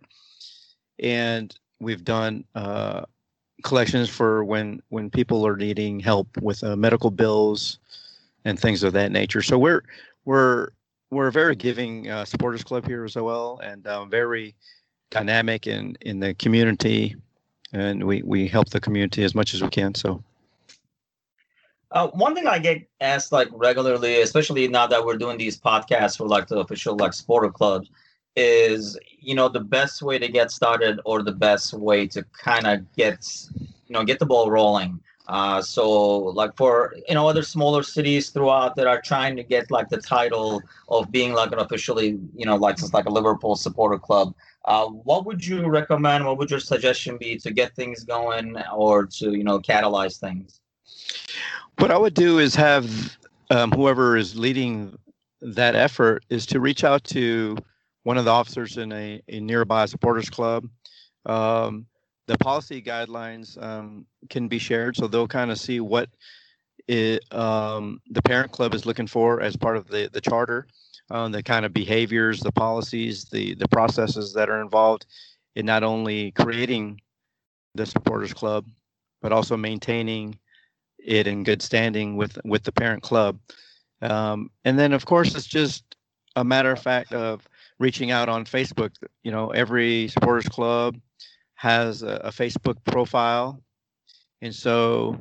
And 0.99 1.57
we've 1.79 2.05
done 2.05 2.45
uh, 2.55 3.03
collections 3.63 4.09
for 4.09 4.45
when 4.45 4.83
when 4.89 5.11
people 5.11 5.47
are 5.47 5.57
needing 5.57 6.01
help 6.01 6.29
with 6.41 6.63
uh, 6.65 6.77
medical 6.77 7.11
bills 7.11 7.79
and 8.45 8.59
things 8.59 8.83
of 8.83 8.93
that 8.93 9.13
nature. 9.13 9.43
So 9.43 9.59
we're 9.59 9.83
we're 10.25 10.69
we're 11.11 11.29
a 11.29 11.33
very 11.33 11.55
giving 11.55 12.09
uh, 12.09 12.25
supporters 12.25 12.65
club 12.65 12.87
here 12.87 13.05
as 13.05 13.17
well, 13.17 13.61
and 13.63 13.87
uh, 13.87 14.05
very 14.07 14.55
dynamic 15.11 15.67
in 15.67 15.97
in 16.01 16.21
the 16.21 16.35
community, 16.35 17.17
and 17.73 18.05
we 18.05 18.23
we 18.23 18.49
help 18.49 18.71
the 18.71 18.81
community 18.81 19.23
as 19.25 19.35
much 19.35 19.55
as 19.55 19.63
we 19.63 19.69
can. 19.69 19.95
So. 19.95 20.23
Uh, 21.91 22.09
one 22.09 22.35
thing 22.35 22.47
I 22.47 22.59
get 22.59 22.89
asked 23.03 23.33
like 23.33 23.49
regularly, 23.53 24.23
especially 24.23 24.67
now 24.67 24.87
that 24.87 25.05
we're 25.05 25.19
doing 25.19 25.37
these 25.37 25.61
podcasts 25.61 26.17
for 26.17 26.27
like 26.27 26.49
the 26.49 26.59
official 26.59 26.97
like 26.97 27.13
supporter 27.13 27.51
clubs, 27.51 27.91
is 28.37 28.99
you 29.21 29.35
know 29.35 29.49
the 29.49 29.61
best 29.61 30.03
way 30.03 30.19
to 30.19 30.29
get 30.29 30.51
started 30.51 31.01
or 31.05 31.23
the 31.23 31.33
best 31.33 31.75
way 31.75 32.07
to 32.07 32.23
kind 32.33 32.67
of 32.67 32.91
get 32.97 33.27
you 33.59 33.93
know 33.93 34.05
get 34.05 34.19
the 34.19 34.27
ball 34.27 34.51
rolling 34.51 34.99
uh, 35.29 35.63
so 35.63 36.19
like 36.19 36.55
for 36.57 36.95
you 37.09 37.15
know 37.15 37.29
other 37.29 37.43
smaller 37.43 37.83
cities 37.83 38.31
throughout 38.31 38.75
that 38.75 38.87
are 38.87 39.01
trying 39.01 39.37
to 39.37 39.43
get 39.43 39.71
like 39.71 39.89
the 39.89 39.97
title 39.97 40.61
of 40.89 41.11
being 41.13 41.33
like 41.33 41.53
an 41.53 41.59
officially 41.59 42.19
you 42.37 42.45
know 42.45 42.57
like 42.57 42.77
just 42.77 42.93
like 42.93 43.07
a 43.07 43.11
Liverpool 43.11 43.55
supporter 43.55 43.99
club. 43.99 44.35
Uh, 44.65 44.87
what 44.87 45.25
would 45.25 45.45
you 45.45 45.67
recommend? 45.69 46.25
What 46.25 46.39
would 46.39 46.51
your 46.51 46.61
suggestion 46.61 47.19
be 47.19 47.37
to 47.39 47.53
get 47.53 47.75
things 47.75 48.05
going 48.05 48.57
or 48.75 49.07
to 49.07 49.33
you 49.33 49.45
know 49.45 49.61
catalyze 49.61 50.19
things? 50.19 50.61
What 51.79 51.91
I 51.91 51.99
would 51.99 52.15
do 52.15 52.39
is 52.39 52.55
have 52.57 53.17
um, 53.51 53.71
whoever 53.71 54.17
is 54.17 54.37
leading 54.37 54.99
that 55.41 55.77
effort 55.77 56.25
is 56.31 56.47
to 56.47 56.61
reach 56.61 56.85
out 56.85 57.05
to 57.05 57.57
one 58.05 58.19
of 58.19 58.25
the 58.25 58.31
officers 58.31 58.77
in 58.77 58.93
a, 58.93 59.23
a 59.29 59.41
nearby 59.41 59.87
supporters 59.87 60.31
club. 60.31 60.69
Um, 61.27 61.87
the 62.27 62.39
policy 62.39 62.83
guidelines 62.83 63.61
um, 63.63 64.07
can 64.31 64.49
be 64.49 64.59
shared, 64.59 64.97
so 64.97 65.07
they'll 65.07 65.29
kind 65.29 65.51
of 65.51 65.59
see 65.59 65.81
what 65.81 66.09
it, 66.89 67.25
um, 67.33 68.01
the 68.11 68.23
parent 68.23 68.53
club 68.53 68.75
is 68.75 68.87
looking 68.87 69.07
for 69.07 69.41
as 69.41 69.57
part 69.57 69.77
of 69.77 69.89
the 69.89 70.09
the 70.13 70.21
charter, 70.21 70.67
um, 71.11 71.33
the 71.33 71.43
kind 71.43 71.65
of 71.65 71.73
behaviors, 71.73 72.41
the 72.41 72.53
policies, 72.53 73.25
the 73.27 73.55
the 73.55 73.69
processes 73.69 74.33
that 74.35 74.51
are 74.51 74.61
involved 74.61 75.07
in 75.55 75.67
not 75.67 75.83
only 75.83 76.31
creating 76.33 77.01
the 77.75 77.87
supporters 77.87 78.33
club, 78.33 78.67
but 79.21 79.33
also 79.33 79.57
maintaining 79.57 80.39
it 80.99 81.27
in 81.27 81.45
good 81.45 81.63
standing 81.63 82.17
with 82.17 82.39
with 82.45 82.63
the 82.63 82.73
parent 82.73 83.03
club. 83.03 83.39
Um, 84.01 84.51
and 84.65 84.79
then, 84.79 84.93
of 84.93 85.05
course, 85.07 85.35
it's 85.35 85.47
just 85.47 85.85
a 86.37 86.45
matter 86.45 86.73
of 86.73 86.83
fact 86.83 87.13
of 87.13 87.49
reaching 87.83 88.13
out 88.13 88.29
on 88.29 88.45
Facebook. 88.45 88.93
You 89.25 89.33
know, 89.33 89.51
every 89.51 90.09
supporters 90.09 90.49
club 90.49 90.97
has 91.55 92.03
a, 92.03 92.15
a 92.25 92.31
Facebook 92.31 92.77
profile. 92.85 93.61
And 94.41 94.55
so 94.55 95.19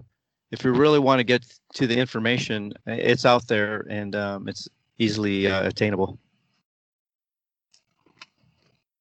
if 0.52 0.64
you 0.64 0.72
really 0.72 1.00
want 1.00 1.20
to 1.20 1.24
get 1.24 1.44
to 1.74 1.88
the 1.88 1.98
information, 1.98 2.74
it's 2.86 3.26
out 3.26 3.48
there 3.48 3.86
and 3.90 4.16
um, 4.16 4.48
it's 4.48 4.70
easily 5.00 5.48
uh, 5.48 5.68
attainable. 5.68 6.20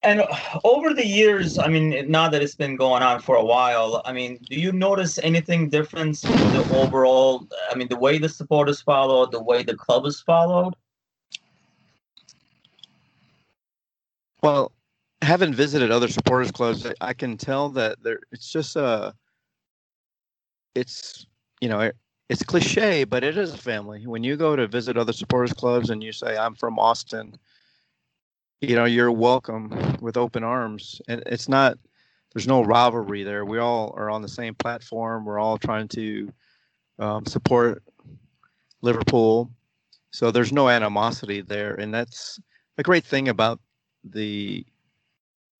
And 0.02 0.22
over 0.64 0.94
the 0.94 1.06
years, 1.06 1.58
I 1.58 1.68
mean, 1.68 2.10
now 2.10 2.26
that 2.30 2.40
it's 2.42 2.54
been 2.54 2.76
going 2.76 3.02
on 3.02 3.20
for 3.20 3.36
a 3.36 3.44
while, 3.44 4.00
I 4.06 4.14
mean, 4.14 4.38
do 4.48 4.58
you 4.58 4.72
notice 4.72 5.18
anything 5.18 5.68
different 5.68 6.24
in 6.24 6.52
the 6.54 6.66
overall? 6.74 7.46
I 7.70 7.74
mean, 7.74 7.88
the 7.88 7.98
way 7.98 8.16
the 8.16 8.30
supporters 8.30 8.80
followed, 8.80 9.30
the 9.30 9.42
way 9.42 9.62
the 9.62 9.76
club 9.76 10.06
is 10.06 10.18
followed. 10.22 10.74
Well, 14.42 14.72
having 15.22 15.52
visited 15.52 15.90
other 15.90 16.08
supporters 16.08 16.50
clubs, 16.50 16.86
I 17.00 17.12
can 17.12 17.36
tell 17.36 17.68
that 17.70 18.02
there 18.02 18.20
it's 18.32 18.50
just 18.50 18.76
a 18.76 18.84
uh, 18.84 19.12
it's 20.74 21.26
you 21.60 21.68
know, 21.68 21.80
it, 21.80 21.96
it's 22.28 22.42
cliche, 22.42 23.04
but 23.04 23.22
it 23.24 23.36
is 23.36 23.52
a 23.52 23.58
family. 23.58 24.06
When 24.06 24.24
you 24.24 24.36
go 24.36 24.56
to 24.56 24.66
visit 24.66 24.96
other 24.96 25.12
supporters 25.12 25.52
clubs 25.52 25.90
and 25.90 26.02
you 26.02 26.12
say, 26.12 26.36
"I'm 26.36 26.54
from 26.54 26.78
Austin," 26.78 27.38
you 28.60 28.76
know, 28.76 28.84
you're 28.84 29.12
welcome 29.12 29.98
with 30.00 30.16
open 30.16 30.44
arms, 30.44 31.00
and 31.08 31.22
it's 31.26 31.48
not. 31.48 31.78
There's 32.32 32.46
no 32.46 32.62
rivalry 32.62 33.24
there. 33.24 33.44
We 33.44 33.58
all 33.58 33.92
are 33.96 34.08
on 34.08 34.22
the 34.22 34.28
same 34.28 34.54
platform. 34.54 35.24
We're 35.24 35.40
all 35.40 35.58
trying 35.58 35.88
to 35.88 36.32
um, 37.00 37.26
support 37.26 37.82
Liverpool, 38.82 39.50
so 40.12 40.30
there's 40.30 40.52
no 40.52 40.68
animosity 40.68 41.40
there, 41.40 41.74
and 41.74 41.92
that's 41.92 42.38
a 42.78 42.82
great 42.84 43.04
thing 43.04 43.28
about 43.28 43.60
the 44.04 44.64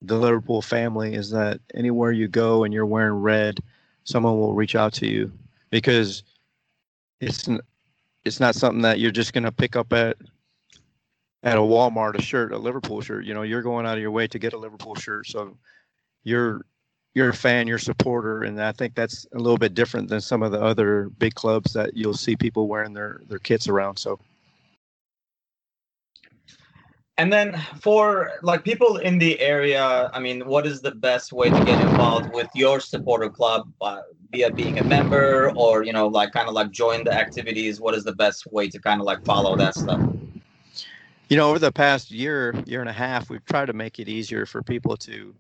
the 0.03 0.17
Liverpool 0.17 0.63
family 0.63 1.15
is 1.15 1.31
that 1.31 1.61
anywhere 1.75 2.13
you 2.13 2.27
go 2.27 2.65
and 2.65 2.73
you're 2.73 2.87
wearing 2.87 3.21
red, 3.21 3.61
someone 4.05 4.39
will 4.41 4.55
reach 4.55 4.75
out 4.75 4.93
to 4.95 5.07
you 5.07 5.31
because 5.71 6.23
it's 7.21 7.49
it's 8.25 8.41
not 8.41 8.55
something 8.55 8.83
that 8.83 8.99
you're 8.99 9.11
just 9.11 9.33
going 9.33 9.45
to 9.45 9.53
pick 9.53 9.77
up 9.77 9.93
at 9.93 10.17
at 11.43 11.57
a 11.57 11.61
Walmart 11.61 12.19
a 12.19 12.23
shirt, 12.23 12.53
a 12.53 12.59
Liverpool 12.59 13.01
shirt. 13.01 13.25
You 13.25 13.35
know, 13.35 13.43
you're 13.43 13.63
going 13.63 13.87
out 13.87 13.97
of 13.97 14.03
your 14.03 14.11
way 14.11 14.27
to 14.27 14.39
get 14.39 14.53
a 14.53 14.59
Liverpool 14.59 14.95
shirt, 14.95 15.27
so 15.27 15.57
you're 16.25 16.63
you're 17.15 17.31
a 17.31 17.35
fan, 17.35 17.67
you're 17.67 17.77
a 17.77 17.81
supporter, 17.81 18.43
and 18.43 18.63
I 18.63 18.73
think 18.73 18.95
that's 18.95 19.27
a 19.33 19.39
little 19.39 19.59
bit 19.59 19.75
different 19.75 20.09
than 20.09 20.21
some 20.21 20.43
of 20.43 20.53
the 20.53 20.63
other 20.63 21.09
big 21.19 21.35
clubs 21.35 21.73
that 21.73 21.97
you'll 21.97 22.15
see 22.15 22.37
people 22.37 22.69
wearing 22.69 22.93
their 22.93 23.21
their 23.29 23.39
kits 23.39 23.69
around. 23.69 23.99
So 23.99 24.21
and 27.21 27.31
then 27.31 27.55
for 27.79 28.33
like 28.41 28.65
people 28.65 28.97
in 28.97 29.19
the 29.19 29.39
area, 29.41 30.11
I 30.15 30.19
mean, 30.19 30.47
what 30.47 30.67
is 30.67 30.81
the 30.81 30.93
best 30.93 31.35
way 31.35 31.51
to 31.51 31.65
get 31.67 31.79
involved 31.79 32.33
with 32.33 32.49
your 32.55 32.81
supporter 32.81 33.29
club 33.29 33.71
uh, 33.83 34.01
via 34.33 34.51
being 34.51 34.79
a 34.79 34.85
member 34.85 35.53
or, 35.55 35.83
you 35.83 35.93
know, 35.93 36.07
like 36.07 36.33
kind 36.33 36.49
of 36.49 36.55
like 36.55 36.71
join 36.71 37.05
the 37.05 37.13
activities? 37.13 37.79
What 37.79 37.95
is 37.95 38.05
the 38.05 38.15
best 38.15 38.51
way 38.51 38.71
to 38.71 38.79
kind 38.79 39.03
of 39.03 39.07
like 39.07 39.23
follow 39.27 39.55
that 39.57 39.75
stuff? 39.75 40.01
You 41.29 41.37
know, 41.37 41.51
over 41.51 41.59
the 41.59 41.71
past 41.71 42.11
year, 42.11 42.55
year 42.65 42.81
and 42.81 42.89
a 42.89 42.95
half, 42.95 43.29
we've 43.29 43.45
tried 43.45 43.67
to 43.67 43.75
make 43.75 43.99
it 43.99 44.09
easier 44.09 44.47
for 44.47 44.63
people 44.63 44.97
to 44.97 45.35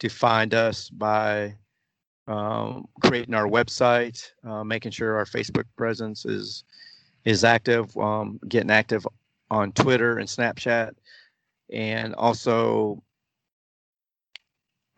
to 0.00 0.08
find 0.10 0.52
us 0.52 0.90
by 0.90 1.54
um, 2.28 2.86
creating 3.02 3.32
our 3.32 3.46
website, 3.46 4.30
uh, 4.46 4.62
making 4.62 4.92
sure 4.92 5.16
our 5.16 5.24
Facebook 5.24 5.64
presence 5.74 6.26
is 6.26 6.64
is 7.24 7.44
active, 7.44 7.96
um, 7.96 8.38
getting 8.46 8.70
active 8.70 9.06
on 9.50 9.72
Twitter 9.72 10.18
and 10.18 10.28
Snapchat 10.28 10.92
and 11.72 12.14
also 12.14 13.02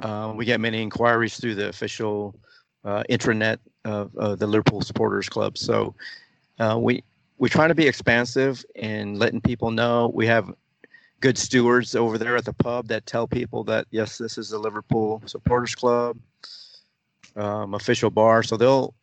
uh, 0.01 0.33
we 0.37 0.45
get 0.45 0.61
many 0.61 0.83
inquiries 0.83 1.39
through 1.39 1.55
the 1.55 1.69
official 1.69 2.39
uh, 2.85 3.03
intranet 3.09 3.59
of 3.85 4.13
the 4.39 4.47
Liverpool 4.47 4.81
Supporters 4.81 5.29
Club. 5.29 5.57
So 5.57 5.95
uh, 6.59 6.79
we 6.79 7.03
we 7.39 7.49
try 7.49 7.69
to 7.69 7.75
be 7.75 7.87
expansive 7.87 8.65
in 8.75 9.19
letting 9.19 9.41
people 9.41 9.71
know 9.71 10.11
we 10.15 10.27
have 10.27 10.53
good 11.21 11.39
stewards 11.39 11.95
over 11.95 12.19
there 12.19 12.37
at 12.37 12.45
the 12.45 12.53
pub 12.53 12.89
that 12.89 13.07
tell 13.07 13.27
people 13.27 13.65
that 13.65 13.87
yes, 13.91 14.19
this 14.19 14.39
is 14.39 14.51
the 14.51 14.59
Liverpool 14.59 15.23
Supporters 15.27 15.75
Club 15.75 16.19
um, 17.37 17.75
official 17.75 18.11
bar. 18.11 18.43
So 18.43 18.57
they'll 18.57 18.95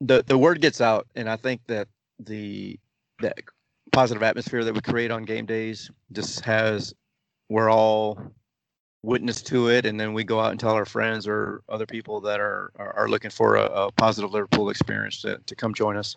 the 0.00 0.24
the 0.26 0.38
word 0.38 0.60
gets 0.60 0.80
out, 0.80 1.06
and 1.14 1.28
I 1.28 1.36
think 1.36 1.60
that 1.66 1.88
the 2.18 2.78
that 3.20 3.38
positive 3.92 4.22
atmosphere 4.22 4.64
that 4.64 4.74
we 4.74 4.80
create 4.80 5.10
on 5.10 5.22
game 5.24 5.46
days 5.46 5.90
just 6.12 6.40
has 6.40 6.94
we're 7.48 7.70
all 7.70 8.18
witness 9.02 9.42
to 9.42 9.68
it. 9.68 9.84
And 9.84 9.98
then 9.98 10.12
we 10.12 10.24
go 10.24 10.40
out 10.40 10.50
and 10.50 10.60
tell 10.60 10.72
our 10.72 10.84
friends 10.84 11.26
or 11.26 11.62
other 11.68 11.86
people 11.86 12.20
that 12.22 12.40
are 12.40 12.72
are, 12.76 13.08
looking 13.08 13.30
for 13.30 13.56
a, 13.56 13.64
a, 13.64 13.92
positive 13.92 14.32
liverpool 14.32 14.70
experience 14.70 15.20
to, 15.22 15.38
to 15.44 15.54
come 15.54 15.74
join 15.74 15.96
us 15.96 16.16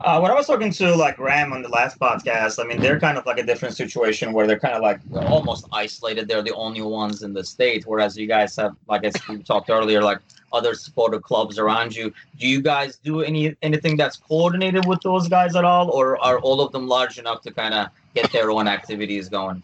uh, 0.00 0.18
when 0.20 0.30
I 0.30 0.34
was 0.34 0.46
talking 0.46 0.70
to 0.72 0.94
like 0.94 1.18
Ram 1.18 1.52
on 1.52 1.62
the 1.62 1.68
last 1.68 1.98
podcast, 1.98 2.62
I 2.62 2.66
mean 2.66 2.80
they're 2.80 3.00
kind 3.00 3.18
of 3.18 3.26
like 3.26 3.38
a 3.38 3.42
different 3.42 3.76
situation 3.76 4.32
where 4.32 4.46
they're 4.46 4.58
kind 4.58 4.74
of 4.74 4.82
like 4.82 5.00
almost 5.12 5.66
isolated. 5.72 6.28
They're 6.28 6.42
the 6.42 6.54
only 6.54 6.82
ones 6.82 7.22
in 7.22 7.32
the 7.32 7.44
state, 7.44 7.86
whereas 7.86 8.16
you 8.16 8.26
guys 8.26 8.56
have, 8.56 8.76
like 8.88 9.04
as 9.04 9.14
we 9.28 9.42
talked 9.42 9.70
earlier, 9.70 10.02
like 10.02 10.18
other 10.52 10.74
supporter 10.74 11.20
clubs 11.20 11.58
around 11.58 11.94
you. 11.94 12.12
Do 12.38 12.46
you 12.46 12.62
guys 12.62 12.96
do 12.96 13.22
any 13.22 13.56
anything 13.62 13.96
that's 13.96 14.16
coordinated 14.16 14.86
with 14.86 15.00
those 15.02 15.28
guys 15.28 15.56
at 15.56 15.64
all, 15.64 15.90
or 15.90 16.22
are 16.22 16.38
all 16.38 16.60
of 16.60 16.72
them 16.72 16.86
large 16.86 17.18
enough 17.18 17.42
to 17.42 17.50
kind 17.50 17.74
of 17.74 17.88
get 18.14 18.30
their 18.32 18.50
own 18.50 18.68
activities 18.68 19.28
going? 19.28 19.62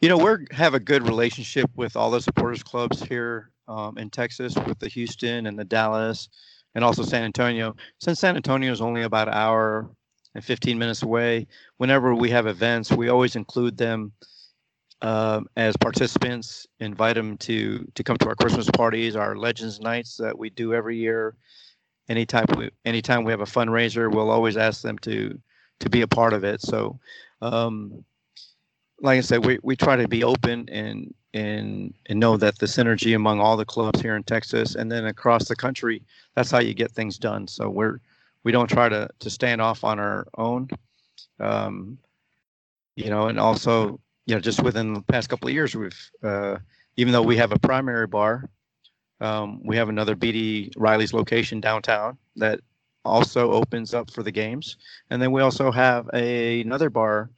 You 0.00 0.08
know, 0.08 0.18
we 0.18 0.46
have 0.52 0.74
a 0.74 0.80
good 0.80 1.02
relationship 1.08 1.70
with 1.74 1.96
all 1.96 2.10
the 2.10 2.20
supporters 2.20 2.62
clubs 2.62 3.02
here 3.02 3.50
um, 3.66 3.98
in 3.98 4.10
Texas, 4.10 4.54
with 4.54 4.78
the 4.78 4.88
Houston 4.88 5.46
and 5.46 5.58
the 5.58 5.64
Dallas 5.64 6.28
and 6.78 6.84
also 6.84 7.02
San 7.02 7.24
Antonio. 7.24 7.74
Since 7.98 8.20
San 8.20 8.36
Antonio 8.36 8.70
is 8.70 8.80
only 8.80 9.02
about 9.02 9.26
an 9.26 9.34
hour 9.34 9.90
and 10.36 10.44
15 10.44 10.78
minutes 10.78 11.02
away, 11.02 11.48
whenever 11.78 12.14
we 12.14 12.30
have 12.30 12.46
events, 12.46 12.92
we 12.92 13.08
always 13.08 13.34
include 13.34 13.76
them 13.76 14.12
um, 15.02 15.48
as 15.56 15.76
participants, 15.76 16.68
invite 16.78 17.16
them 17.16 17.36
to 17.38 17.84
to 17.96 18.04
come 18.04 18.16
to 18.18 18.28
our 18.28 18.36
Christmas 18.36 18.70
parties, 18.70 19.16
our 19.16 19.34
Legends 19.36 19.80
nights 19.80 20.18
that 20.18 20.38
we 20.38 20.50
do 20.50 20.72
every 20.72 20.96
year. 20.96 21.34
Anytime 22.08 22.46
we 22.56 22.70
anytime 22.84 23.24
we 23.24 23.32
have 23.32 23.40
a 23.40 23.44
fundraiser, 23.44 24.08
we'll 24.08 24.30
always 24.30 24.56
ask 24.56 24.80
them 24.82 24.98
to 24.98 25.36
to 25.80 25.90
be 25.90 26.02
a 26.02 26.08
part 26.08 26.32
of 26.32 26.44
it. 26.44 26.62
So, 26.62 27.00
um, 27.42 28.04
like 29.00 29.18
I 29.18 29.22
said, 29.22 29.44
we, 29.44 29.58
we 29.64 29.74
try 29.74 29.96
to 29.96 30.06
be 30.06 30.22
open 30.22 30.68
and 30.68 31.12
and 31.34 31.94
and 32.06 32.18
know 32.18 32.36
that 32.36 32.58
the 32.58 32.66
synergy 32.66 33.14
among 33.14 33.40
all 33.40 33.56
the 33.56 33.64
clubs 33.64 34.00
here 34.00 34.16
in 34.16 34.22
Texas 34.22 34.74
and 34.74 34.90
then 34.90 35.06
across 35.06 35.48
the 35.48 35.56
country, 35.56 36.02
that's 36.34 36.50
how 36.50 36.58
you 36.58 36.74
get 36.74 36.92
things 36.92 37.18
done. 37.18 37.46
So 37.46 37.68
we're 37.68 38.00
we 38.44 38.52
don't 38.52 38.68
try 38.68 38.88
to 38.88 39.08
to 39.18 39.30
stand 39.30 39.60
off 39.60 39.84
on 39.84 39.98
our 39.98 40.26
own. 40.36 40.68
Um, 41.40 41.98
you 42.96 43.10
know, 43.10 43.28
and 43.28 43.38
also, 43.38 44.00
you 44.26 44.34
know, 44.34 44.40
just 44.40 44.62
within 44.62 44.92
the 44.92 45.02
past 45.02 45.28
couple 45.28 45.48
of 45.48 45.54
years, 45.54 45.74
we've 45.74 46.10
uh, 46.22 46.56
even 46.96 47.12
though 47.12 47.22
we 47.22 47.36
have 47.36 47.52
a 47.52 47.58
primary 47.58 48.06
bar, 48.06 48.48
um, 49.20 49.60
we 49.64 49.76
have 49.76 49.88
another 49.88 50.16
BD 50.16 50.72
Riley's 50.76 51.12
location 51.12 51.60
downtown 51.60 52.18
that 52.36 52.60
also 53.04 53.52
opens 53.52 53.94
up 53.94 54.10
for 54.10 54.22
the 54.22 54.32
games, 54.32 54.76
and 55.10 55.20
then 55.22 55.30
we 55.30 55.42
also 55.42 55.70
have 55.70 56.08
a, 56.12 56.60
another 56.62 56.90
bar 56.90 57.30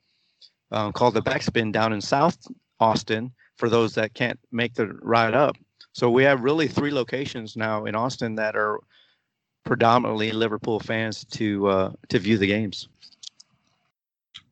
um, 0.70 0.92
called 0.92 1.14
the 1.14 1.22
Backspin 1.22 1.72
down 1.72 1.92
in 1.92 2.00
South 2.00 2.38
Austin 2.78 3.32
for 3.60 3.68
those 3.68 3.94
that 3.94 4.14
can't 4.14 4.40
make 4.50 4.74
the 4.74 4.86
ride 5.02 5.34
up. 5.34 5.56
So 5.92 6.10
we 6.10 6.24
have 6.24 6.42
really 6.42 6.66
three 6.66 6.90
locations 6.90 7.56
now 7.56 7.84
in 7.84 7.94
Austin 7.94 8.34
that 8.36 8.56
are 8.56 8.80
predominantly 9.64 10.32
Liverpool 10.32 10.80
fans 10.80 11.24
to 11.26 11.68
uh, 11.68 11.92
to 12.08 12.18
view 12.18 12.38
the 12.38 12.46
games. 12.46 12.88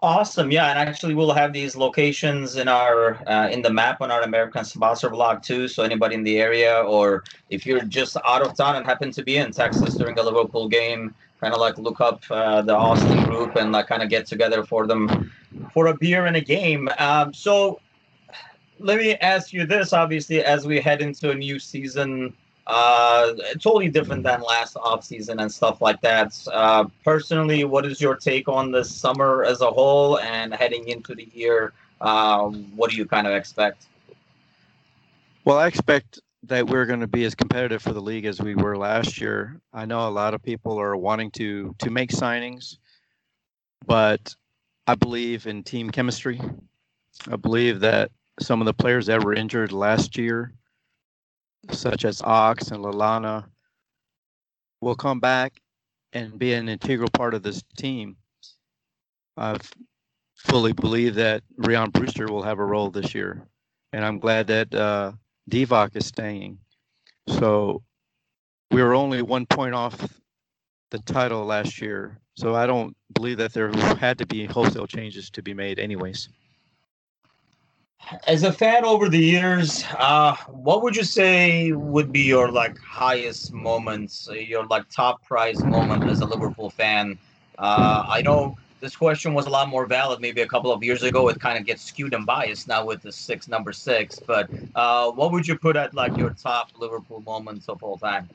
Awesome, 0.00 0.52
yeah, 0.52 0.70
and 0.70 0.78
actually 0.78 1.14
we'll 1.14 1.32
have 1.32 1.52
these 1.52 1.74
locations 1.74 2.56
in 2.56 2.68
our 2.68 3.18
uh, 3.26 3.48
in 3.48 3.62
the 3.62 3.72
map 3.72 4.00
on 4.00 4.10
our 4.10 4.22
American 4.22 4.64
sponsor 4.64 5.08
blog 5.08 5.42
too. 5.42 5.66
So 5.66 5.82
anybody 5.82 6.14
in 6.14 6.22
the 6.22 6.38
area, 6.38 6.82
or 6.82 7.24
if 7.50 7.66
you're 7.66 7.80
just 7.80 8.16
out 8.24 8.42
of 8.42 8.56
town 8.56 8.76
and 8.76 8.86
happen 8.86 9.10
to 9.12 9.22
be 9.22 9.38
in 9.38 9.50
Texas 9.50 9.94
during 9.94 10.18
a 10.18 10.22
Liverpool 10.22 10.68
game, 10.68 11.14
kind 11.40 11.54
of 11.54 11.60
like 11.60 11.78
look 11.78 12.00
up 12.00 12.22
uh, 12.30 12.62
the 12.62 12.76
Austin 12.76 13.24
group 13.24 13.56
and 13.56 13.72
like 13.72 13.86
kind 13.86 14.02
of 14.02 14.08
get 14.10 14.26
together 14.26 14.62
for 14.64 14.86
them 14.86 15.32
for 15.72 15.86
a 15.86 15.96
beer 15.96 16.26
and 16.26 16.36
a 16.36 16.40
game. 16.40 16.88
Um, 16.98 17.32
so 17.32 17.80
let 18.78 18.98
me 18.98 19.14
ask 19.16 19.52
you 19.52 19.66
this 19.66 19.92
obviously 19.92 20.42
as 20.42 20.66
we 20.66 20.80
head 20.80 21.02
into 21.02 21.30
a 21.30 21.34
new 21.34 21.58
season 21.58 22.32
uh 22.66 23.32
totally 23.60 23.88
different 23.88 24.22
than 24.22 24.42
last 24.42 24.76
off 24.76 25.02
season 25.02 25.40
and 25.40 25.50
stuff 25.50 25.80
like 25.80 26.00
that. 26.02 26.36
Uh 26.52 26.84
personally 27.04 27.64
what 27.64 27.86
is 27.86 28.00
your 28.00 28.14
take 28.14 28.48
on 28.48 28.70
the 28.70 28.84
summer 28.84 29.44
as 29.44 29.60
a 29.60 29.70
whole 29.70 30.18
and 30.18 30.54
heading 30.54 30.86
into 30.88 31.14
the 31.14 31.28
year? 31.32 31.72
Um 32.00 32.70
what 32.76 32.90
do 32.90 32.96
you 32.96 33.06
kind 33.06 33.26
of 33.26 33.32
expect? 33.32 33.86
Well 35.44 35.58
i 35.58 35.66
expect 35.66 36.20
that 36.44 36.68
we're 36.68 36.86
going 36.86 37.00
to 37.00 37.08
be 37.08 37.24
as 37.24 37.34
competitive 37.34 37.82
for 37.82 37.92
the 37.92 38.00
league 38.00 38.24
as 38.24 38.40
we 38.40 38.54
were 38.54 38.76
last 38.76 39.20
year. 39.20 39.60
I 39.72 39.86
know 39.86 40.06
a 40.06 40.08
lot 40.08 40.34
of 40.34 40.42
people 40.42 40.78
are 40.78 40.96
wanting 40.96 41.30
to 41.32 41.74
to 41.78 41.90
make 41.90 42.10
signings 42.10 42.76
but 43.86 44.34
i 44.86 44.94
believe 44.94 45.46
in 45.46 45.62
team 45.62 45.90
chemistry. 45.90 46.40
I 47.30 47.36
believe 47.36 47.80
that 47.80 48.10
some 48.40 48.60
of 48.60 48.66
the 48.66 48.74
players 48.74 49.06
that 49.06 49.22
were 49.22 49.34
injured 49.34 49.72
last 49.72 50.16
year, 50.16 50.52
such 51.70 52.04
as 52.04 52.22
Ox 52.22 52.68
and 52.70 52.84
Lallana, 52.84 53.44
will 54.80 54.94
come 54.94 55.20
back 55.20 55.60
and 56.12 56.38
be 56.38 56.54
an 56.54 56.68
integral 56.68 57.10
part 57.10 57.34
of 57.34 57.42
this 57.42 57.62
team. 57.76 58.16
I 59.36 59.58
fully 60.36 60.72
believe 60.72 61.14
that 61.16 61.42
Rhian 61.60 61.92
Brewster 61.92 62.26
will 62.26 62.42
have 62.42 62.58
a 62.58 62.64
role 62.64 62.90
this 62.90 63.14
year, 63.14 63.46
and 63.92 64.04
I'm 64.04 64.18
glad 64.18 64.46
that 64.48 64.74
uh, 64.74 65.12
Divock 65.50 65.96
is 65.96 66.06
staying. 66.06 66.58
So 67.28 67.82
we 68.70 68.82
were 68.82 68.94
only 68.94 69.22
one 69.22 69.46
point 69.46 69.74
off 69.74 70.20
the 70.90 70.98
title 71.00 71.44
last 71.44 71.80
year, 71.80 72.18
so 72.34 72.54
I 72.54 72.66
don't 72.66 72.96
believe 73.14 73.38
that 73.38 73.52
there 73.52 73.70
had 73.96 74.18
to 74.18 74.26
be 74.26 74.46
wholesale 74.46 74.86
changes 74.86 75.30
to 75.30 75.42
be 75.42 75.54
made, 75.54 75.78
anyways. 75.78 76.28
As 78.26 78.42
a 78.42 78.52
fan 78.52 78.84
over 78.84 79.08
the 79.08 79.18
years, 79.18 79.84
uh, 79.98 80.34
what 80.48 80.82
would 80.82 80.96
you 80.96 81.04
say 81.04 81.72
would 81.72 82.12
be 82.12 82.20
your 82.22 82.50
like 82.50 82.78
highest 82.78 83.52
moments, 83.52 84.28
your 84.32 84.64
like 84.66 84.88
top 84.88 85.22
prize 85.24 85.62
moment 85.64 86.04
as 86.04 86.20
a 86.20 86.24
Liverpool 86.24 86.70
fan? 86.70 87.18
Uh, 87.58 88.04
I 88.08 88.22
know 88.22 88.56
this 88.80 88.96
question 88.96 89.34
was 89.34 89.46
a 89.46 89.50
lot 89.50 89.68
more 89.68 89.84
valid 89.84 90.20
maybe 90.20 90.40
a 90.40 90.46
couple 90.46 90.72
of 90.72 90.82
years 90.82 91.02
ago. 91.02 91.28
It 91.28 91.40
kind 91.40 91.58
of 91.58 91.66
gets 91.66 91.82
skewed 91.82 92.14
and 92.14 92.24
biased 92.24 92.68
now 92.68 92.84
with 92.84 93.02
the 93.02 93.12
six 93.12 93.48
number 93.48 93.72
six. 93.72 94.18
But 94.18 94.48
uh, 94.74 95.10
what 95.10 95.32
would 95.32 95.46
you 95.46 95.58
put 95.58 95.76
at 95.76 95.92
like 95.94 96.16
your 96.16 96.30
top 96.30 96.70
Liverpool 96.78 97.20
moments 97.20 97.68
of 97.68 97.82
all 97.82 97.98
time? 97.98 98.28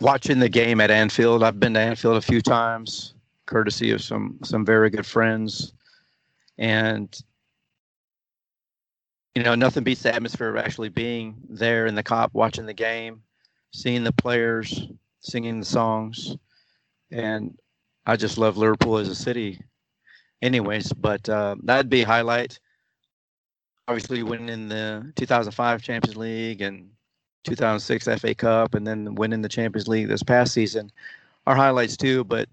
Watching 0.00 0.38
the 0.38 0.48
game 0.48 0.80
at 0.80 0.90
Anfield, 0.90 1.42
I've 1.42 1.60
been 1.60 1.74
to 1.74 1.80
Anfield 1.80 2.16
a 2.16 2.20
few 2.20 2.40
times, 2.40 3.14
courtesy 3.48 3.90
of 3.90 4.02
some 4.02 4.38
some 4.44 4.64
very 4.64 4.90
good 4.90 5.06
friends, 5.06 5.72
and 6.58 7.18
you 9.34 9.42
know 9.42 9.54
nothing 9.54 9.82
beats 9.82 10.02
the 10.02 10.14
atmosphere 10.14 10.50
of 10.50 10.56
actually 10.56 10.90
being 10.90 11.36
there 11.48 11.86
in 11.86 11.94
the 11.94 12.02
Kop, 12.04 12.30
watching 12.34 12.66
the 12.66 12.74
game, 12.74 13.22
seeing 13.72 14.04
the 14.04 14.12
players, 14.12 14.88
singing 15.20 15.60
the 15.60 15.66
songs, 15.66 16.36
and 17.10 17.58
I 18.06 18.16
just 18.16 18.38
love 18.38 18.56
Liverpool 18.56 18.98
as 18.98 19.08
a 19.08 19.14
city. 19.14 19.60
Anyways, 20.40 20.92
but 20.92 21.28
uh, 21.28 21.56
that'd 21.64 21.90
be 21.90 22.02
highlight. 22.02 22.60
Obviously, 23.88 24.22
winning 24.22 24.68
the 24.68 25.10
2005 25.16 25.82
Champions 25.82 26.16
League 26.16 26.60
and 26.60 26.90
2006 27.44 28.20
FA 28.20 28.34
Cup, 28.34 28.74
and 28.74 28.86
then 28.86 29.14
winning 29.14 29.42
the 29.42 29.48
Champions 29.48 29.88
League 29.88 30.08
this 30.08 30.22
past 30.22 30.52
season 30.52 30.92
are 31.46 31.56
highlights 31.56 31.96
too. 31.96 32.22
But 32.24 32.48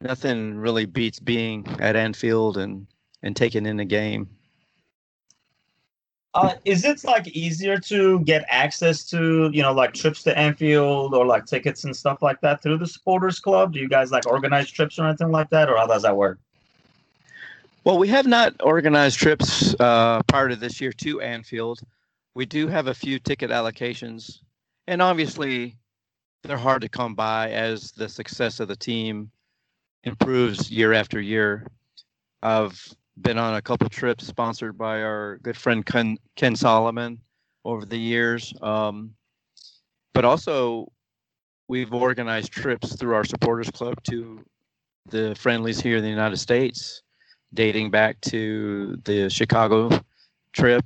nothing 0.00 0.58
really 0.58 0.86
beats 0.86 1.20
being 1.20 1.66
at 1.80 1.96
Anfield 1.96 2.56
and 2.58 2.86
and 3.22 3.34
taking 3.34 3.66
in 3.66 3.76
the 3.76 3.84
game 3.84 4.28
uh, 6.36 6.52
is 6.66 6.84
it 6.84 7.02
like 7.02 7.26
easier 7.28 7.78
to 7.78 8.20
get 8.20 8.44
access 8.48 9.04
to 9.04 9.50
you 9.54 9.62
know 9.62 9.72
like 9.72 9.94
trips 9.94 10.22
to 10.22 10.38
Anfield 10.38 11.14
or 11.14 11.24
like 11.24 11.46
tickets 11.46 11.84
and 11.84 11.96
stuff 11.96 12.20
like 12.20 12.38
that 12.42 12.62
through 12.62 12.76
the 12.76 12.86
supporters 12.86 13.40
club? 13.40 13.72
Do 13.72 13.80
you 13.80 13.88
guys 13.88 14.12
like 14.12 14.26
organize 14.26 14.70
trips 14.70 14.98
or 14.98 15.06
anything 15.06 15.30
like 15.30 15.48
that, 15.48 15.70
or 15.70 15.78
how 15.78 15.86
does 15.86 16.02
that 16.02 16.14
work? 16.14 16.38
Well, 17.84 17.96
we 17.96 18.08
have 18.08 18.26
not 18.26 18.54
organized 18.60 19.18
trips 19.18 19.74
uh, 19.80 20.20
prior 20.26 20.50
to 20.50 20.56
this 20.56 20.78
year 20.78 20.92
to 20.92 21.22
Anfield. 21.22 21.80
We 22.34 22.44
do 22.44 22.68
have 22.68 22.88
a 22.88 22.94
few 22.94 23.18
ticket 23.18 23.50
allocations, 23.50 24.40
and 24.88 25.00
obviously, 25.00 25.78
they're 26.42 26.58
hard 26.58 26.82
to 26.82 26.88
come 26.90 27.14
by 27.14 27.50
as 27.50 27.92
the 27.92 28.10
success 28.10 28.60
of 28.60 28.68
the 28.68 28.76
team 28.76 29.30
improves 30.06 30.70
year 30.70 30.94
after 30.94 31.20
year. 31.20 31.66
I've 32.42 32.80
been 33.20 33.38
on 33.38 33.54
a 33.54 33.62
couple 33.62 33.88
trips 33.88 34.26
sponsored 34.26 34.78
by 34.78 35.02
our 35.02 35.38
good 35.42 35.56
friend 35.56 35.84
Ken, 35.84 36.16
Ken 36.36 36.54
Solomon 36.54 37.20
over 37.64 37.84
the 37.84 37.98
years. 37.98 38.54
Um, 38.62 39.14
but 40.14 40.24
also, 40.24 40.90
we've 41.68 41.92
organized 41.92 42.52
trips 42.52 42.94
through 42.96 43.14
our 43.14 43.24
supporters 43.24 43.70
club 43.70 44.02
to 44.04 44.40
the 45.10 45.34
friendlies 45.34 45.80
here 45.80 45.96
in 45.96 46.02
the 46.02 46.08
United 46.08 46.38
States, 46.38 47.02
dating 47.52 47.90
back 47.90 48.20
to 48.22 48.96
the 49.04 49.28
Chicago 49.28 49.90
trip. 50.52 50.84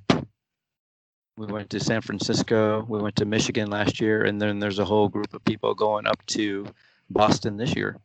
We 1.37 1.47
went 1.47 1.71
to 1.71 1.81
San 1.81 2.01
Francisco. 2.01 2.85
We 2.89 3.01
went 3.01 3.17
to 3.17 3.25
Michigan 3.25 3.71
last 3.71 4.01
year, 4.01 4.25
and 4.25 4.41
then 4.41 4.59
there's 4.59 4.79
a 4.79 4.85
whole 4.85 5.09
group 5.09 5.33
of 5.33 5.45
people 5.45 5.75
going 5.75 6.07
up 6.07 6.25
to 6.27 6.67
Boston 7.11 7.57
this 7.57 7.75
year. 7.75 7.99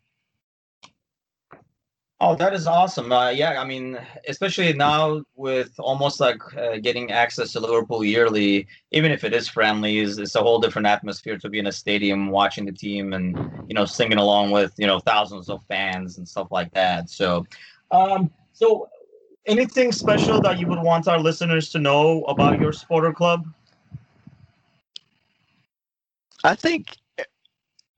Oh, 2.22 2.34
that 2.36 2.54
is 2.54 2.66
awesome. 2.66 3.12
Uh, 3.12 3.30
yeah, 3.30 3.62
I 3.62 3.66
mean, 3.66 4.00
especially 4.30 4.72
now 4.72 5.22
with 5.36 5.74
almost 5.78 6.22
like 6.22 6.38
uh, 6.56 6.78
getting 6.78 7.12
access 7.12 7.52
to 7.52 7.60
Liverpool 7.60 8.06
yearly, 8.06 8.68
even 8.92 9.12
if 9.12 9.26
it 9.26 9.34
is 9.34 9.50
friendly, 9.50 9.98
is 9.98 10.18
it's 10.18 10.36
a 10.36 10.42
whole 10.42 10.60
different 10.60 10.88
atmosphere 10.88 11.38
to 11.38 11.50
be 11.50 11.60
in 11.60 11.68
a 11.68 11.74
stadium 11.74 12.30
watching 12.30 12.66
the 12.66 12.72
team 12.72 13.12
and 13.12 13.38
you 13.68 13.74
know 13.74 13.84
singing 13.84 14.18
along 14.18 14.52
with 14.52 14.74
you 14.78 14.88
know 14.88 15.00
thousands 15.00 15.50
of 15.50 15.62
fans 15.68 16.18
and 16.18 16.28
stuff 16.28 16.48
like 16.52 16.74
that. 16.74 17.10
So, 17.10 17.46
um, 17.92 18.32
so 18.54 18.88
anything 19.46 19.92
special 19.92 20.40
that 20.40 20.58
you 20.58 20.68
would 20.68 20.82
want 20.82 21.10
our 21.10 21.20
listeners 21.20 21.70
to 21.72 21.80
know 21.80 22.24
about 22.24 22.62
your 22.62 22.72
supporter 22.72 23.12
club? 23.12 23.46
I 26.46 26.56
think 26.56 26.96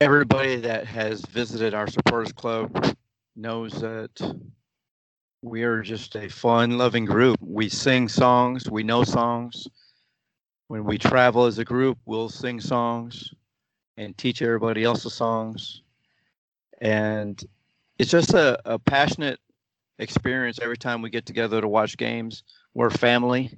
everybody 0.00 0.56
that 0.56 0.86
has 0.86 1.20
visited 1.26 1.72
our 1.72 1.86
supporters 1.86 2.32
club 2.32 2.96
knows 3.38 3.72
that 3.80 4.10
we 5.42 5.62
are 5.62 5.80
just 5.80 6.16
a 6.16 6.28
fun 6.28 6.76
loving 6.76 7.04
group. 7.04 7.38
We 7.40 7.68
sing 7.68 8.08
songs, 8.08 8.68
we 8.68 8.82
know 8.82 9.04
songs. 9.04 9.68
When 10.66 10.84
we 10.84 10.98
travel 10.98 11.46
as 11.46 11.58
a 11.58 11.64
group, 11.64 11.98
we'll 12.04 12.28
sing 12.28 12.60
songs 12.60 13.32
and 13.96 14.18
teach 14.18 14.42
everybody 14.42 14.84
else 14.84 15.04
the 15.04 15.10
songs. 15.10 15.82
And 16.80 17.42
it's 17.98 18.10
just 18.10 18.34
a, 18.34 18.60
a 18.64 18.78
passionate 18.78 19.38
experience 19.98 20.58
every 20.60 20.76
time 20.76 21.00
we 21.00 21.08
get 21.08 21.24
together 21.24 21.60
to 21.60 21.68
watch 21.68 21.96
games. 21.96 22.42
We're 22.74 22.90
family. 22.90 23.56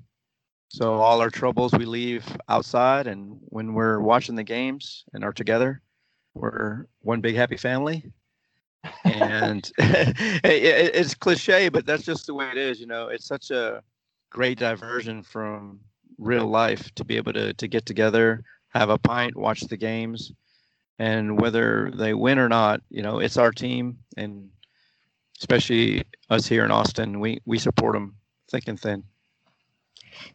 So 0.69 0.95
all 0.95 1.21
our 1.21 1.31
troubles 1.31 1.73
we 1.73 1.85
leave 1.85 2.25
outside 2.49 3.07
and 3.07 3.39
when 3.47 3.73
we're 3.73 4.01
watching 4.01 4.37
the 4.37 4.45
games 4.45 5.05
and 5.15 5.25
are 5.25 5.33
together, 5.33 5.83
we're 6.35 6.87
one 7.01 7.21
big 7.21 7.35
happy 7.35 7.57
family 7.57 8.13
and 9.05 9.71
it, 9.79 10.95
it's 10.95 11.15
cliche, 11.15 11.69
but 11.69 11.87
that's 11.87 12.05
just 12.05 12.27
the 12.27 12.35
way 12.35 12.49
it 12.51 12.59
is. 12.59 12.81
You 12.81 12.87
know, 12.87 13.09
it's 13.09 13.27
such 13.27 13.51
a 13.51 13.83
great 14.31 14.59
diversion 14.59 15.23
from 15.23 15.81
real 16.19 16.47
life 16.47 16.95
to 16.95 17.05
be 17.05 17.17
able 17.17 17.33
to 17.33 17.53
to 17.55 17.69
get 17.69 17.87
together, 17.87 18.43
have 18.69 18.91
a 18.91 18.99
pint, 18.99 19.37
watch 19.37 19.61
the 19.63 19.77
games, 19.77 20.33
and 20.99 21.41
whether 21.41 21.91
they 21.95 22.15
win 22.15 22.39
or 22.39 22.49
not, 22.49 22.81
you 22.91 23.03
know, 23.03 23.19
it's 23.19 23.37
our 23.37 23.53
team, 23.53 23.99
and 24.17 24.49
especially 25.39 26.05
us 26.29 26.47
here 26.47 26.65
in 26.65 26.71
Austin, 26.71 27.21
we 27.21 27.41
we 27.45 27.59
support 27.59 27.95
them 27.95 28.17
thick 28.51 28.69
and 28.69 28.79
thin. 28.79 29.03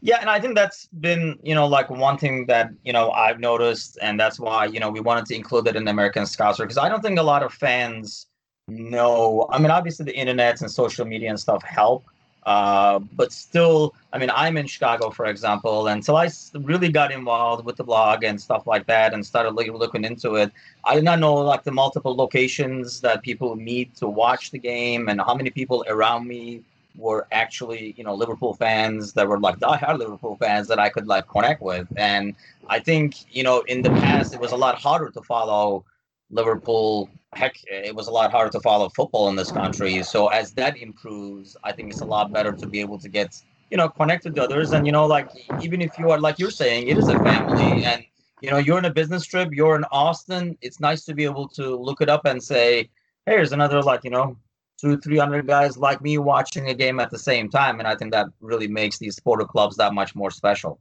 Yeah, 0.02 0.18
and 0.22 0.30
I 0.30 0.40
think 0.40 0.56
that's 0.56 0.88
been, 0.88 1.38
you 1.44 1.54
know, 1.54 1.68
like 1.68 1.90
one 1.90 2.18
thing 2.18 2.46
that, 2.48 2.70
you 2.84 2.94
know, 2.94 3.12
I've 3.12 3.40
noticed, 3.40 4.00
and 4.02 4.20
that's 4.20 4.40
why, 4.40 4.66
you 4.66 4.80
know, 4.80 4.90
we 4.90 5.00
wanted 5.00 5.26
to 5.28 5.36
include 5.36 5.68
it 5.68 5.76
in 5.76 5.84
the 5.84 5.92
American 5.92 6.24
Scouser, 6.24 6.60
because 6.60 6.78
I 6.78 6.90
don't 6.90 7.02
think 7.02 7.20
a 7.20 7.24
lot 7.24 7.44
of 7.44 7.54
fans 7.54 8.28
no, 8.68 9.48
I 9.50 9.60
mean 9.60 9.72
obviously 9.72 10.06
the 10.06 10.16
internet 10.16 10.62
and 10.62 10.72
social 10.72 11.06
media 11.06 11.30
and 11.30 11.40
stuff 11.40 11.64
help, 11.64 12.04
uh, 12.48 13.00
but 13.14 13.32
still, 13.32 13.94
I 14.12 14.18
mean 14.18 14.32
I'm 14.34 14.58
in 14.58 14.66
Chicago 14.66 15.12
for 15.12 15.28
example, 15.28 15.88
and 15.88 15.98
until 15.98 16.18
I 16.18 16.30
really 16.56 16.90
got 16.90 17.12
involved 17.12 17.64
with 17.64 17.76
the 17.76 17.84
blog 17.84 18.24
and 18.24 18.42
stuff 18.42 18.66
like 18.66 18.88
that 18.88 19.14
and 19.14 19.24
started 19.24 19.52
looking 19.52 20.04
into 20.04 20.36
it, 20.36 20.52
I 20.84 20.96
did 20.96 21.04
not 21.04 21.20
know 21.20 21.36
like 21.36 21.64
the 21.64 21.72
multiple 21.72 22.16
locations 22.16 23.02
that 23.02 23.22
people 23.22 23.56
meet 23.56 23.96
to 23.98 24.08
watch 24.08 24.50
the 24.50 24.60
game 24.60 25.10
and 25.10 25.22
how 25.22 25.36
many 25.36 25.52
people 25.52 25.86
around 25.88 26.28
me 26.28 26.62
were 26.96 27.28
actually 27.32 27.94
you 27.98 28.04
know 28.04 28.16
Liverpool 28.16 28.56
fans 28.56 29.14
that 29.14 29.28
were 29.28 29.40
like 29.40 29.60
diehard 29.60 30.00
Liverpool 30.00 30.38
fans 30.38 30.68
that 30.70 30.80
I 30.80 30.90
could 30.90 31.06
like 31.06 31.28
connect 31.28 31.62
with, 31.62 31.88
and 31.98 32.34
I 32.68 32.80
think 32.80 33.32
you 33.32 33.44
know 33.44 33.60
in 33.68 33.84
the 33.84 33.92
past 33.92 34.34
it 34.34 34.40
was 34.40 34.54
a 34.54 34.58
lot 34.58 34.76
harder 34.80 35.12
to 35.12 35.22
follow 35.22 35.86
Liverpool, 36.32 37.10
heck, 37.34 37.56
it 37.68 37.96
was 37.96 38.08
a 38.08 38.12
lot 38.12 38.32
harder 38.32 38.52
to 38.52 38.60
follow 38.62 38.90
football 38.90 39.30
in 39.30 39.36
this 39.36 39.52
country. 39.52 40.02
So 40.04 40.28
as 40.28 40.54
that 40.54 40.78
improves, 40.78 41.56
I 41.64 41.72
think 41.72 41.92
it's 41.92 42.02
a 42.02 42.06
lot 42.06 42.32
better 42.32 42.52
to 42.54 42.68
be 42.68 42.80
able 42.80 43.00
to 43.00 43.10
get, 43.10 43.36
you 43.70 43.78
know, 43.78 43.90
connected 43.90 44.36
to 44.36 44.44
others. 44.44 44.74
And, 44.74 44.86
you 44.86 44.92
know, 44.92 45.06
like, 45.06 45.30
even 45.60 45.82
if 45.82 45.98
you 46.00 46.12
are, 46.12 46.20
like 46.20 46.40
you're 46.40 46.52
saying, 46.52 46.88
it 46.88 46.98
is 46.98 47.10
a 47.10 47.18
family 47.18 47.84
and, 47.84 48.04
you 48.42 48.52
know, 48.52 48.58
you're 48.58 48.78
in 48.78 48.86
a 48.86 48.94
business 48.94 49.26
trip, 49.26 49.50
you're 49.52 49.76
in 49.76 49.86
Austin, 49.92 50.58
it's 50.62 50.80
nice 50.80 51.06
to 51.06 51.14
be 51.14 51.24
able 51.24 51.48
to 51.50 51.76
look 51.76 52.02
it 52.02 52.10
up 52.10 52.26
and 52.26 52.42
say, 52.42 52.90
hey, 53.26 53.34
here's 53.34 53.52
another, 53.52 53.82
like, 53.82 54.04
you 54.04 54.10
know, 54.10 54.38
two, 54.80 54.98
300 54.98 55.48
guys 55.48 55.78
like 55.78 56.02
me 56.02 56.18
watching 56.18 56.70
a 56.70 56.74
game 56.74 57.00
at 57.00 57.10
the 57.10 57.20
same 57.20 57.50
time. 57.50 57.80
And 57.80 57.88
I 57.88 57.96
think 57.96 58.12
that 58.12 58.28
really 58.42 58.68
makes 58.68 58.98
these 58.98 59.16
supporter 59.16 59.46
clubs 59.46 59.78
that 59.78 59.94
much 59.94 60.16
more 60.16 60.32
special. 60.32 60.80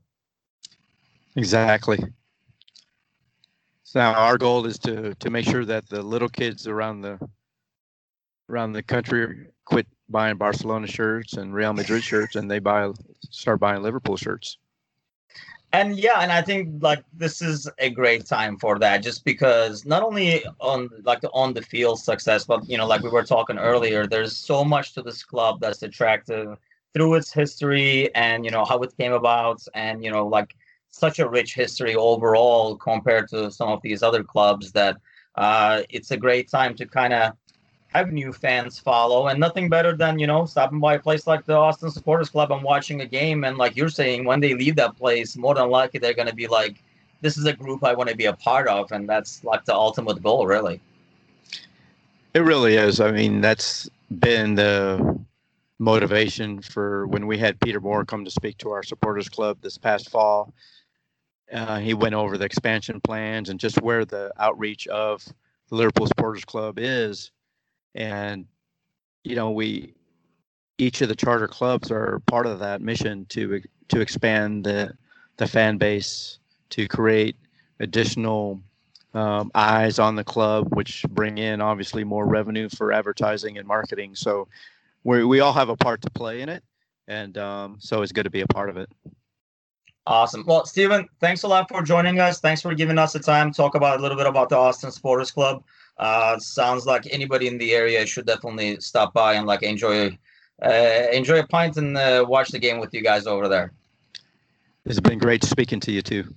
Exactly. 1.37 2.05
So 3.95 4.01
our 4.01 4.39
goal 4.39 4.67
is 4.67 4.77
to 4.81 5.15
to 5.15 5.31
make 5.31 5.45
sure 5.45 5.65
that 5.67 5.89
the 5.89 6.03
little 6.03 6.29
kids 6.29 6.67
around 6.67 7.03
the 7.03 7.17
around 8.51 8.73
the 8.73 8.83
country 8.83 9.47
quit 9.67 9.87
buying 10.09 10.37
Barcelona 10.37 10.89
shirts 10.89 11.35
and 11.35 11.55
Real 11.55 11.73
Madrid 11.73 12.03
shirts, 12.03 12.35
and 12.35 12.51
they 12.51 12.59
buy 12.59 12.91
start 13.31 13.61
buying 13.61 13.85
Liverpool 13.85 14.17
shirts. 14.17 14.59
And 15.73 15.97
yeah, 15.97 16.23
and 16.23 16.33
I 16.33 16.43
think 16.43 16.83
like 16.83 17.05
this 17.13 17.41
is 17.41 17.71
a 17.79 17.89
great 17.89 18.27
time 18.27 18.59
for 18.59 18.81
that, 18.81 18.99
just 18.99 19.25
because 19.25 19.87
not 19.87 20.03
only 20.03 20.45
on 20.59 20.91
like 21.05 21.21
the 21.21 21.31
on 21.31 21.55
the 21.55 21.63
field 21.63 22.01
success, 22.01 22.45
but 22.45 22.69
you 22.69 22.77
know, 22.77 22.89
like 22.89 23.05
we 23.05 23.11
were 23.11 23.23
talking 23.23 23.59
earlier, 23.59 24.09
there's 24.09 24.37
so 24.37 24.65
much 24.65 24.95
to 24.95 25.03
this 25.03 25.23
club 25.23 25.61
that's 25.61 25.85
attractive 25.85 26.59
through 26.95 27.15
its 27.15 27.33
history 27.33 28.13
and 28.17 28.45
you 28.45 28.51
know 28.51 28.65
how 28.65 28.81
it 28.81 28.93
came 28.97 29.13
about, 29.13 29.63
and 29.73 30.03
you 30.03 30.11
know 30.11 30.27
like 30.27 30.57
such 30.95 31.19
a 31.19 31.29
rich 31.29 31.55
history 31.55 31.95
overall 31.97 32.77
compared 32.77 33.29
to 33.29 33.51
some 33.51 33.69
of 33.69 33.83
these 33.83 34.03
other 34.03 34.23
clubs 34.23 34.71
that 34.73 34.97
uh, 35.35 35.83
it's 35.91 36.13
a 36.13 36.17
great 36.17 36.49
time 36.49 36.75
to 36.77 36.87
kind 36.87 37.13
of 37.13 37.33
have 37.89 38.13
new 38.13 38.33
fans 38.33 38.79
follow, 38.79 39.29
and 39.29 39.39
nothing 39.39 39.69
better 39.69 39.97
than 39.97 40.19
you 40.19 40.27
know 40.27 40.45
stopping 40.45 40.81
by 40.81 40.95
a 40.95 40.99
place 40.99 41.27
like 41.27 41.45
the 41.47 41.55
Austin 41.55 41.91
Supporters 41.91 42.31
Club 42.31 42.53
and 42.53 42.63
watching 42.63 43.01
a 43.01 43.07
game. 43.07 43.45
And 43.45 43.57
like 43.57 43.77
you're 43.77 43.89
saying, 43.89 44.25
when 44.25 44.41
they 44.41 44.55
leave 44.55 44.77
that 44.77 44.97
place, 44.97 45.37
more 45.37 45.55
than 45.55 45.69
likely 45.69 46.01
they're 46.01 46.15
going 46.15 46.29
to 46.29 46.35
be 46.35 46.47
like, 46.47 46.83
"This 47.21 47.37
is 47.37 47.45
a 47.47 47.53
group 47.53 47.85
I 47.85 47.95
want 47.95 48.11
to 48.11 48.17
be 48.17 48.27
a 48.27 48.33
part 48.33 48.69
of," 48.69 48.93
and 48.93 49.09
that's 49.09 49.43
like 49.45 49.65
the 49.65 49.75
ultimate 49.75 50.23
goal, 50.23 50.47
really. 50.47 50.81
It 52.35 52.41
really 52.41 52.77
is. 52.77 53.01
I 53.01 53.13
mean, 53.13 53.41
that's 53.41 53.89
been 54.11 54.57
the 54.57 55.19
motivation 55.79 56.63
for 56.63 57.07
when 57.09 57.27
we 57.27 57.39
had 57.39 57.61
Peter 57.61 57.81
Moore 57.81 58.05
come 58.05 58.25
to 58.25 58.31
speak 58.31 58.59
to 58.59 58.71
our 58.71 58.83
supporters 58.83 59.29
club 59.29 59.59
this 59.61 59.79
past 59.79 60.11
fall. 60.11 60.53
Uh, 61.53 61.79
he 61.79 61.95
went 61.95 62.15
over 62.15 62.39
the 62.39 62.45
expansion 62.45 63.01
plans 63.01 63.51
and 63.51 63.61
just 63.61 63.81
where 63.83 64.05
the 64.05 64.33
outreach 64.39 64.87
of 64.89 65.25
the 65.69 65.75
Liverpool 65.75 66.07
Supporters 66.07 66.45
Club 66.45 66.79
is. 66.79 67.31
And, 67.95 68.47
you 69.23 69.37
know, 69.37 69.51
we, 69.51 69.95
each 70.79 71.01
of 71.03 71.09
the 71.09 71.15
charter 71.15 71.47
clubs 71.47 71.91
are 71.91 72.21
part 72.27 72.47
of 72.47 72.59
that 72.61 72.81
mission 72.81 73.27
to, 73.27 73.61
to 73.89 74.01
expand 74.01 74.65
the, 74.65 74.97
the 75.37 75.47
fan 75.47 75.79
base, 75.79 76.39
to 76.71 76.89
create 76.89 77.37
additional 77.81 78.61
um, 79.15 79.51
eyes 79.55 79.99
on 79.99 80.17
the 80.17 80.25
club, 80.25 80.75
which 80.75 81.05
bring 81.11 81.39
in 81.39 81.61
obviously 81.61 82.05
more 82.05 82.27
revenue 82.27 82.69
for 82.69 82.93
advertising 82.93 83.59
and 83.59 83.67
marketing. 83.67 84.15
So 84.15 84.49
we 85.05 85.25
we 85.25 85.41
all 85.41 85.53
have 85.53 85.69
a 85.69 85.77
part 85.77 86.03
to 86.03 86.11
play 86.11 86.41
in 86.41 86.49
it, 86.49 86.65
and 87.07 87.39
um, 87.39 87.77
so 87.79 88.03
it's 88.03 88.13
good 88.13 88.25
to 88.25 88.31
be 88.31 88.41
a 88.41 88.47
part 88.47 88.71
of 88.71 88.77
it. 88.77 88.91
Awesome. 90.07 90.45
Well, 90.47 90.67
Stephen, 90.67 91.09
thanks 91.19 91.45
a 91.45 91.49
lot 91.49 91.69
for 91.69 91.83
joining 91.83 92.21
us. 92.21 92.39
Thanks 92.39 92.61
for 92.61 92.75
giving 92.75 92.99
us 92.99 93.15
the 93.15 93.21
time 93.21 93.51
to 93.51 93.57
talk 93.57 93.75
about 93.75 94.01
a 94.01 94.03
little 94.03 94.19
bit 94.19 94.27
about 94.27 94.51
the 94.51 94.57
Austin 94.57 94.91
Supporters 94.91 95.31
Club. 95.31 95.65
Uh, 95.97 96.39
sounds 96.39 96.85
like 96.85 97.07
anybody 97.11 97.47
in 97.47 97.57
the 97.57 97.73
area 97.73 98.05
should 98.05 98.27
definitely 98.27 98.79
stop 98.81 99.15
by 99.15 99.35
and 99.35 99.47
like 99.47 99.63
enjoy 99.63 100.17
uh, 100.63 101.07
enjoy 101.13 101.39
a 101.41 101.47
pint 101.47 101.77
and 101.79 101.97
uh, 101.97 102.25
watch 102.29 102.51
the 102.51 102.59
game 102.59 102.79
with 102.79 102.93
you 102.93 103.03
guys 103.03 103.27
over 103.27 103.49
there. 103.49 103.73
It's 104.85 105.01
been 105.01 105.19
great 105.19 105.43
speaking 105.43 105.81
to 105.81 105.93
you 105.93 106.03
too. 106.03 106.35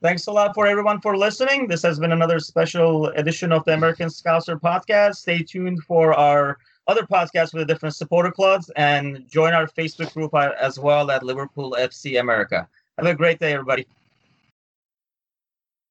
Thanks 0.00 0.26
a 0.26 0.32
lot 0.32 0.54
for 0.54 0.66
everyone 0.66 1.00
for 1.00 1.16
listening. 1.16 1.66
This 1.66 1.82
has 1.82 1.98
been 1.98 2.12
another 2.12 2.38
special 2.38 3.06
edition 3.08 3.52
of 3.52 3.64
the 3.64 3.74
American 3.74 4.08
Scouser 4.08 4.58
podcast. 4.60 5.16
Stay 5.16 5.42
tuned 5.42 5.82
for 5.84 6.14
our 6.14 6.58
other 6.86 7.02
podcasts 7.02 7.54
with 7.54 7.66
the 7.66 7.72
different 7.72 7.94
supporter 7.94 8.30
clubs 8.30 8.70
and 8.76 9.28
join 9.28 9.52
our 9.52 9.66
Facebook 9.66 10.12
group 10.12 10.34
uh, 10.34 10.50
as 10.60 10.78
well 10.78 11.10
at 11.10 11.22
Liverpool 11.22 11.76
FC 11.78 12.20
America. 12.20 12.68
Have 12.98 13.06
a 13.06 13.14
great 13.14 13.38
day, 13.40 13.52
everybody. 13.52 13.86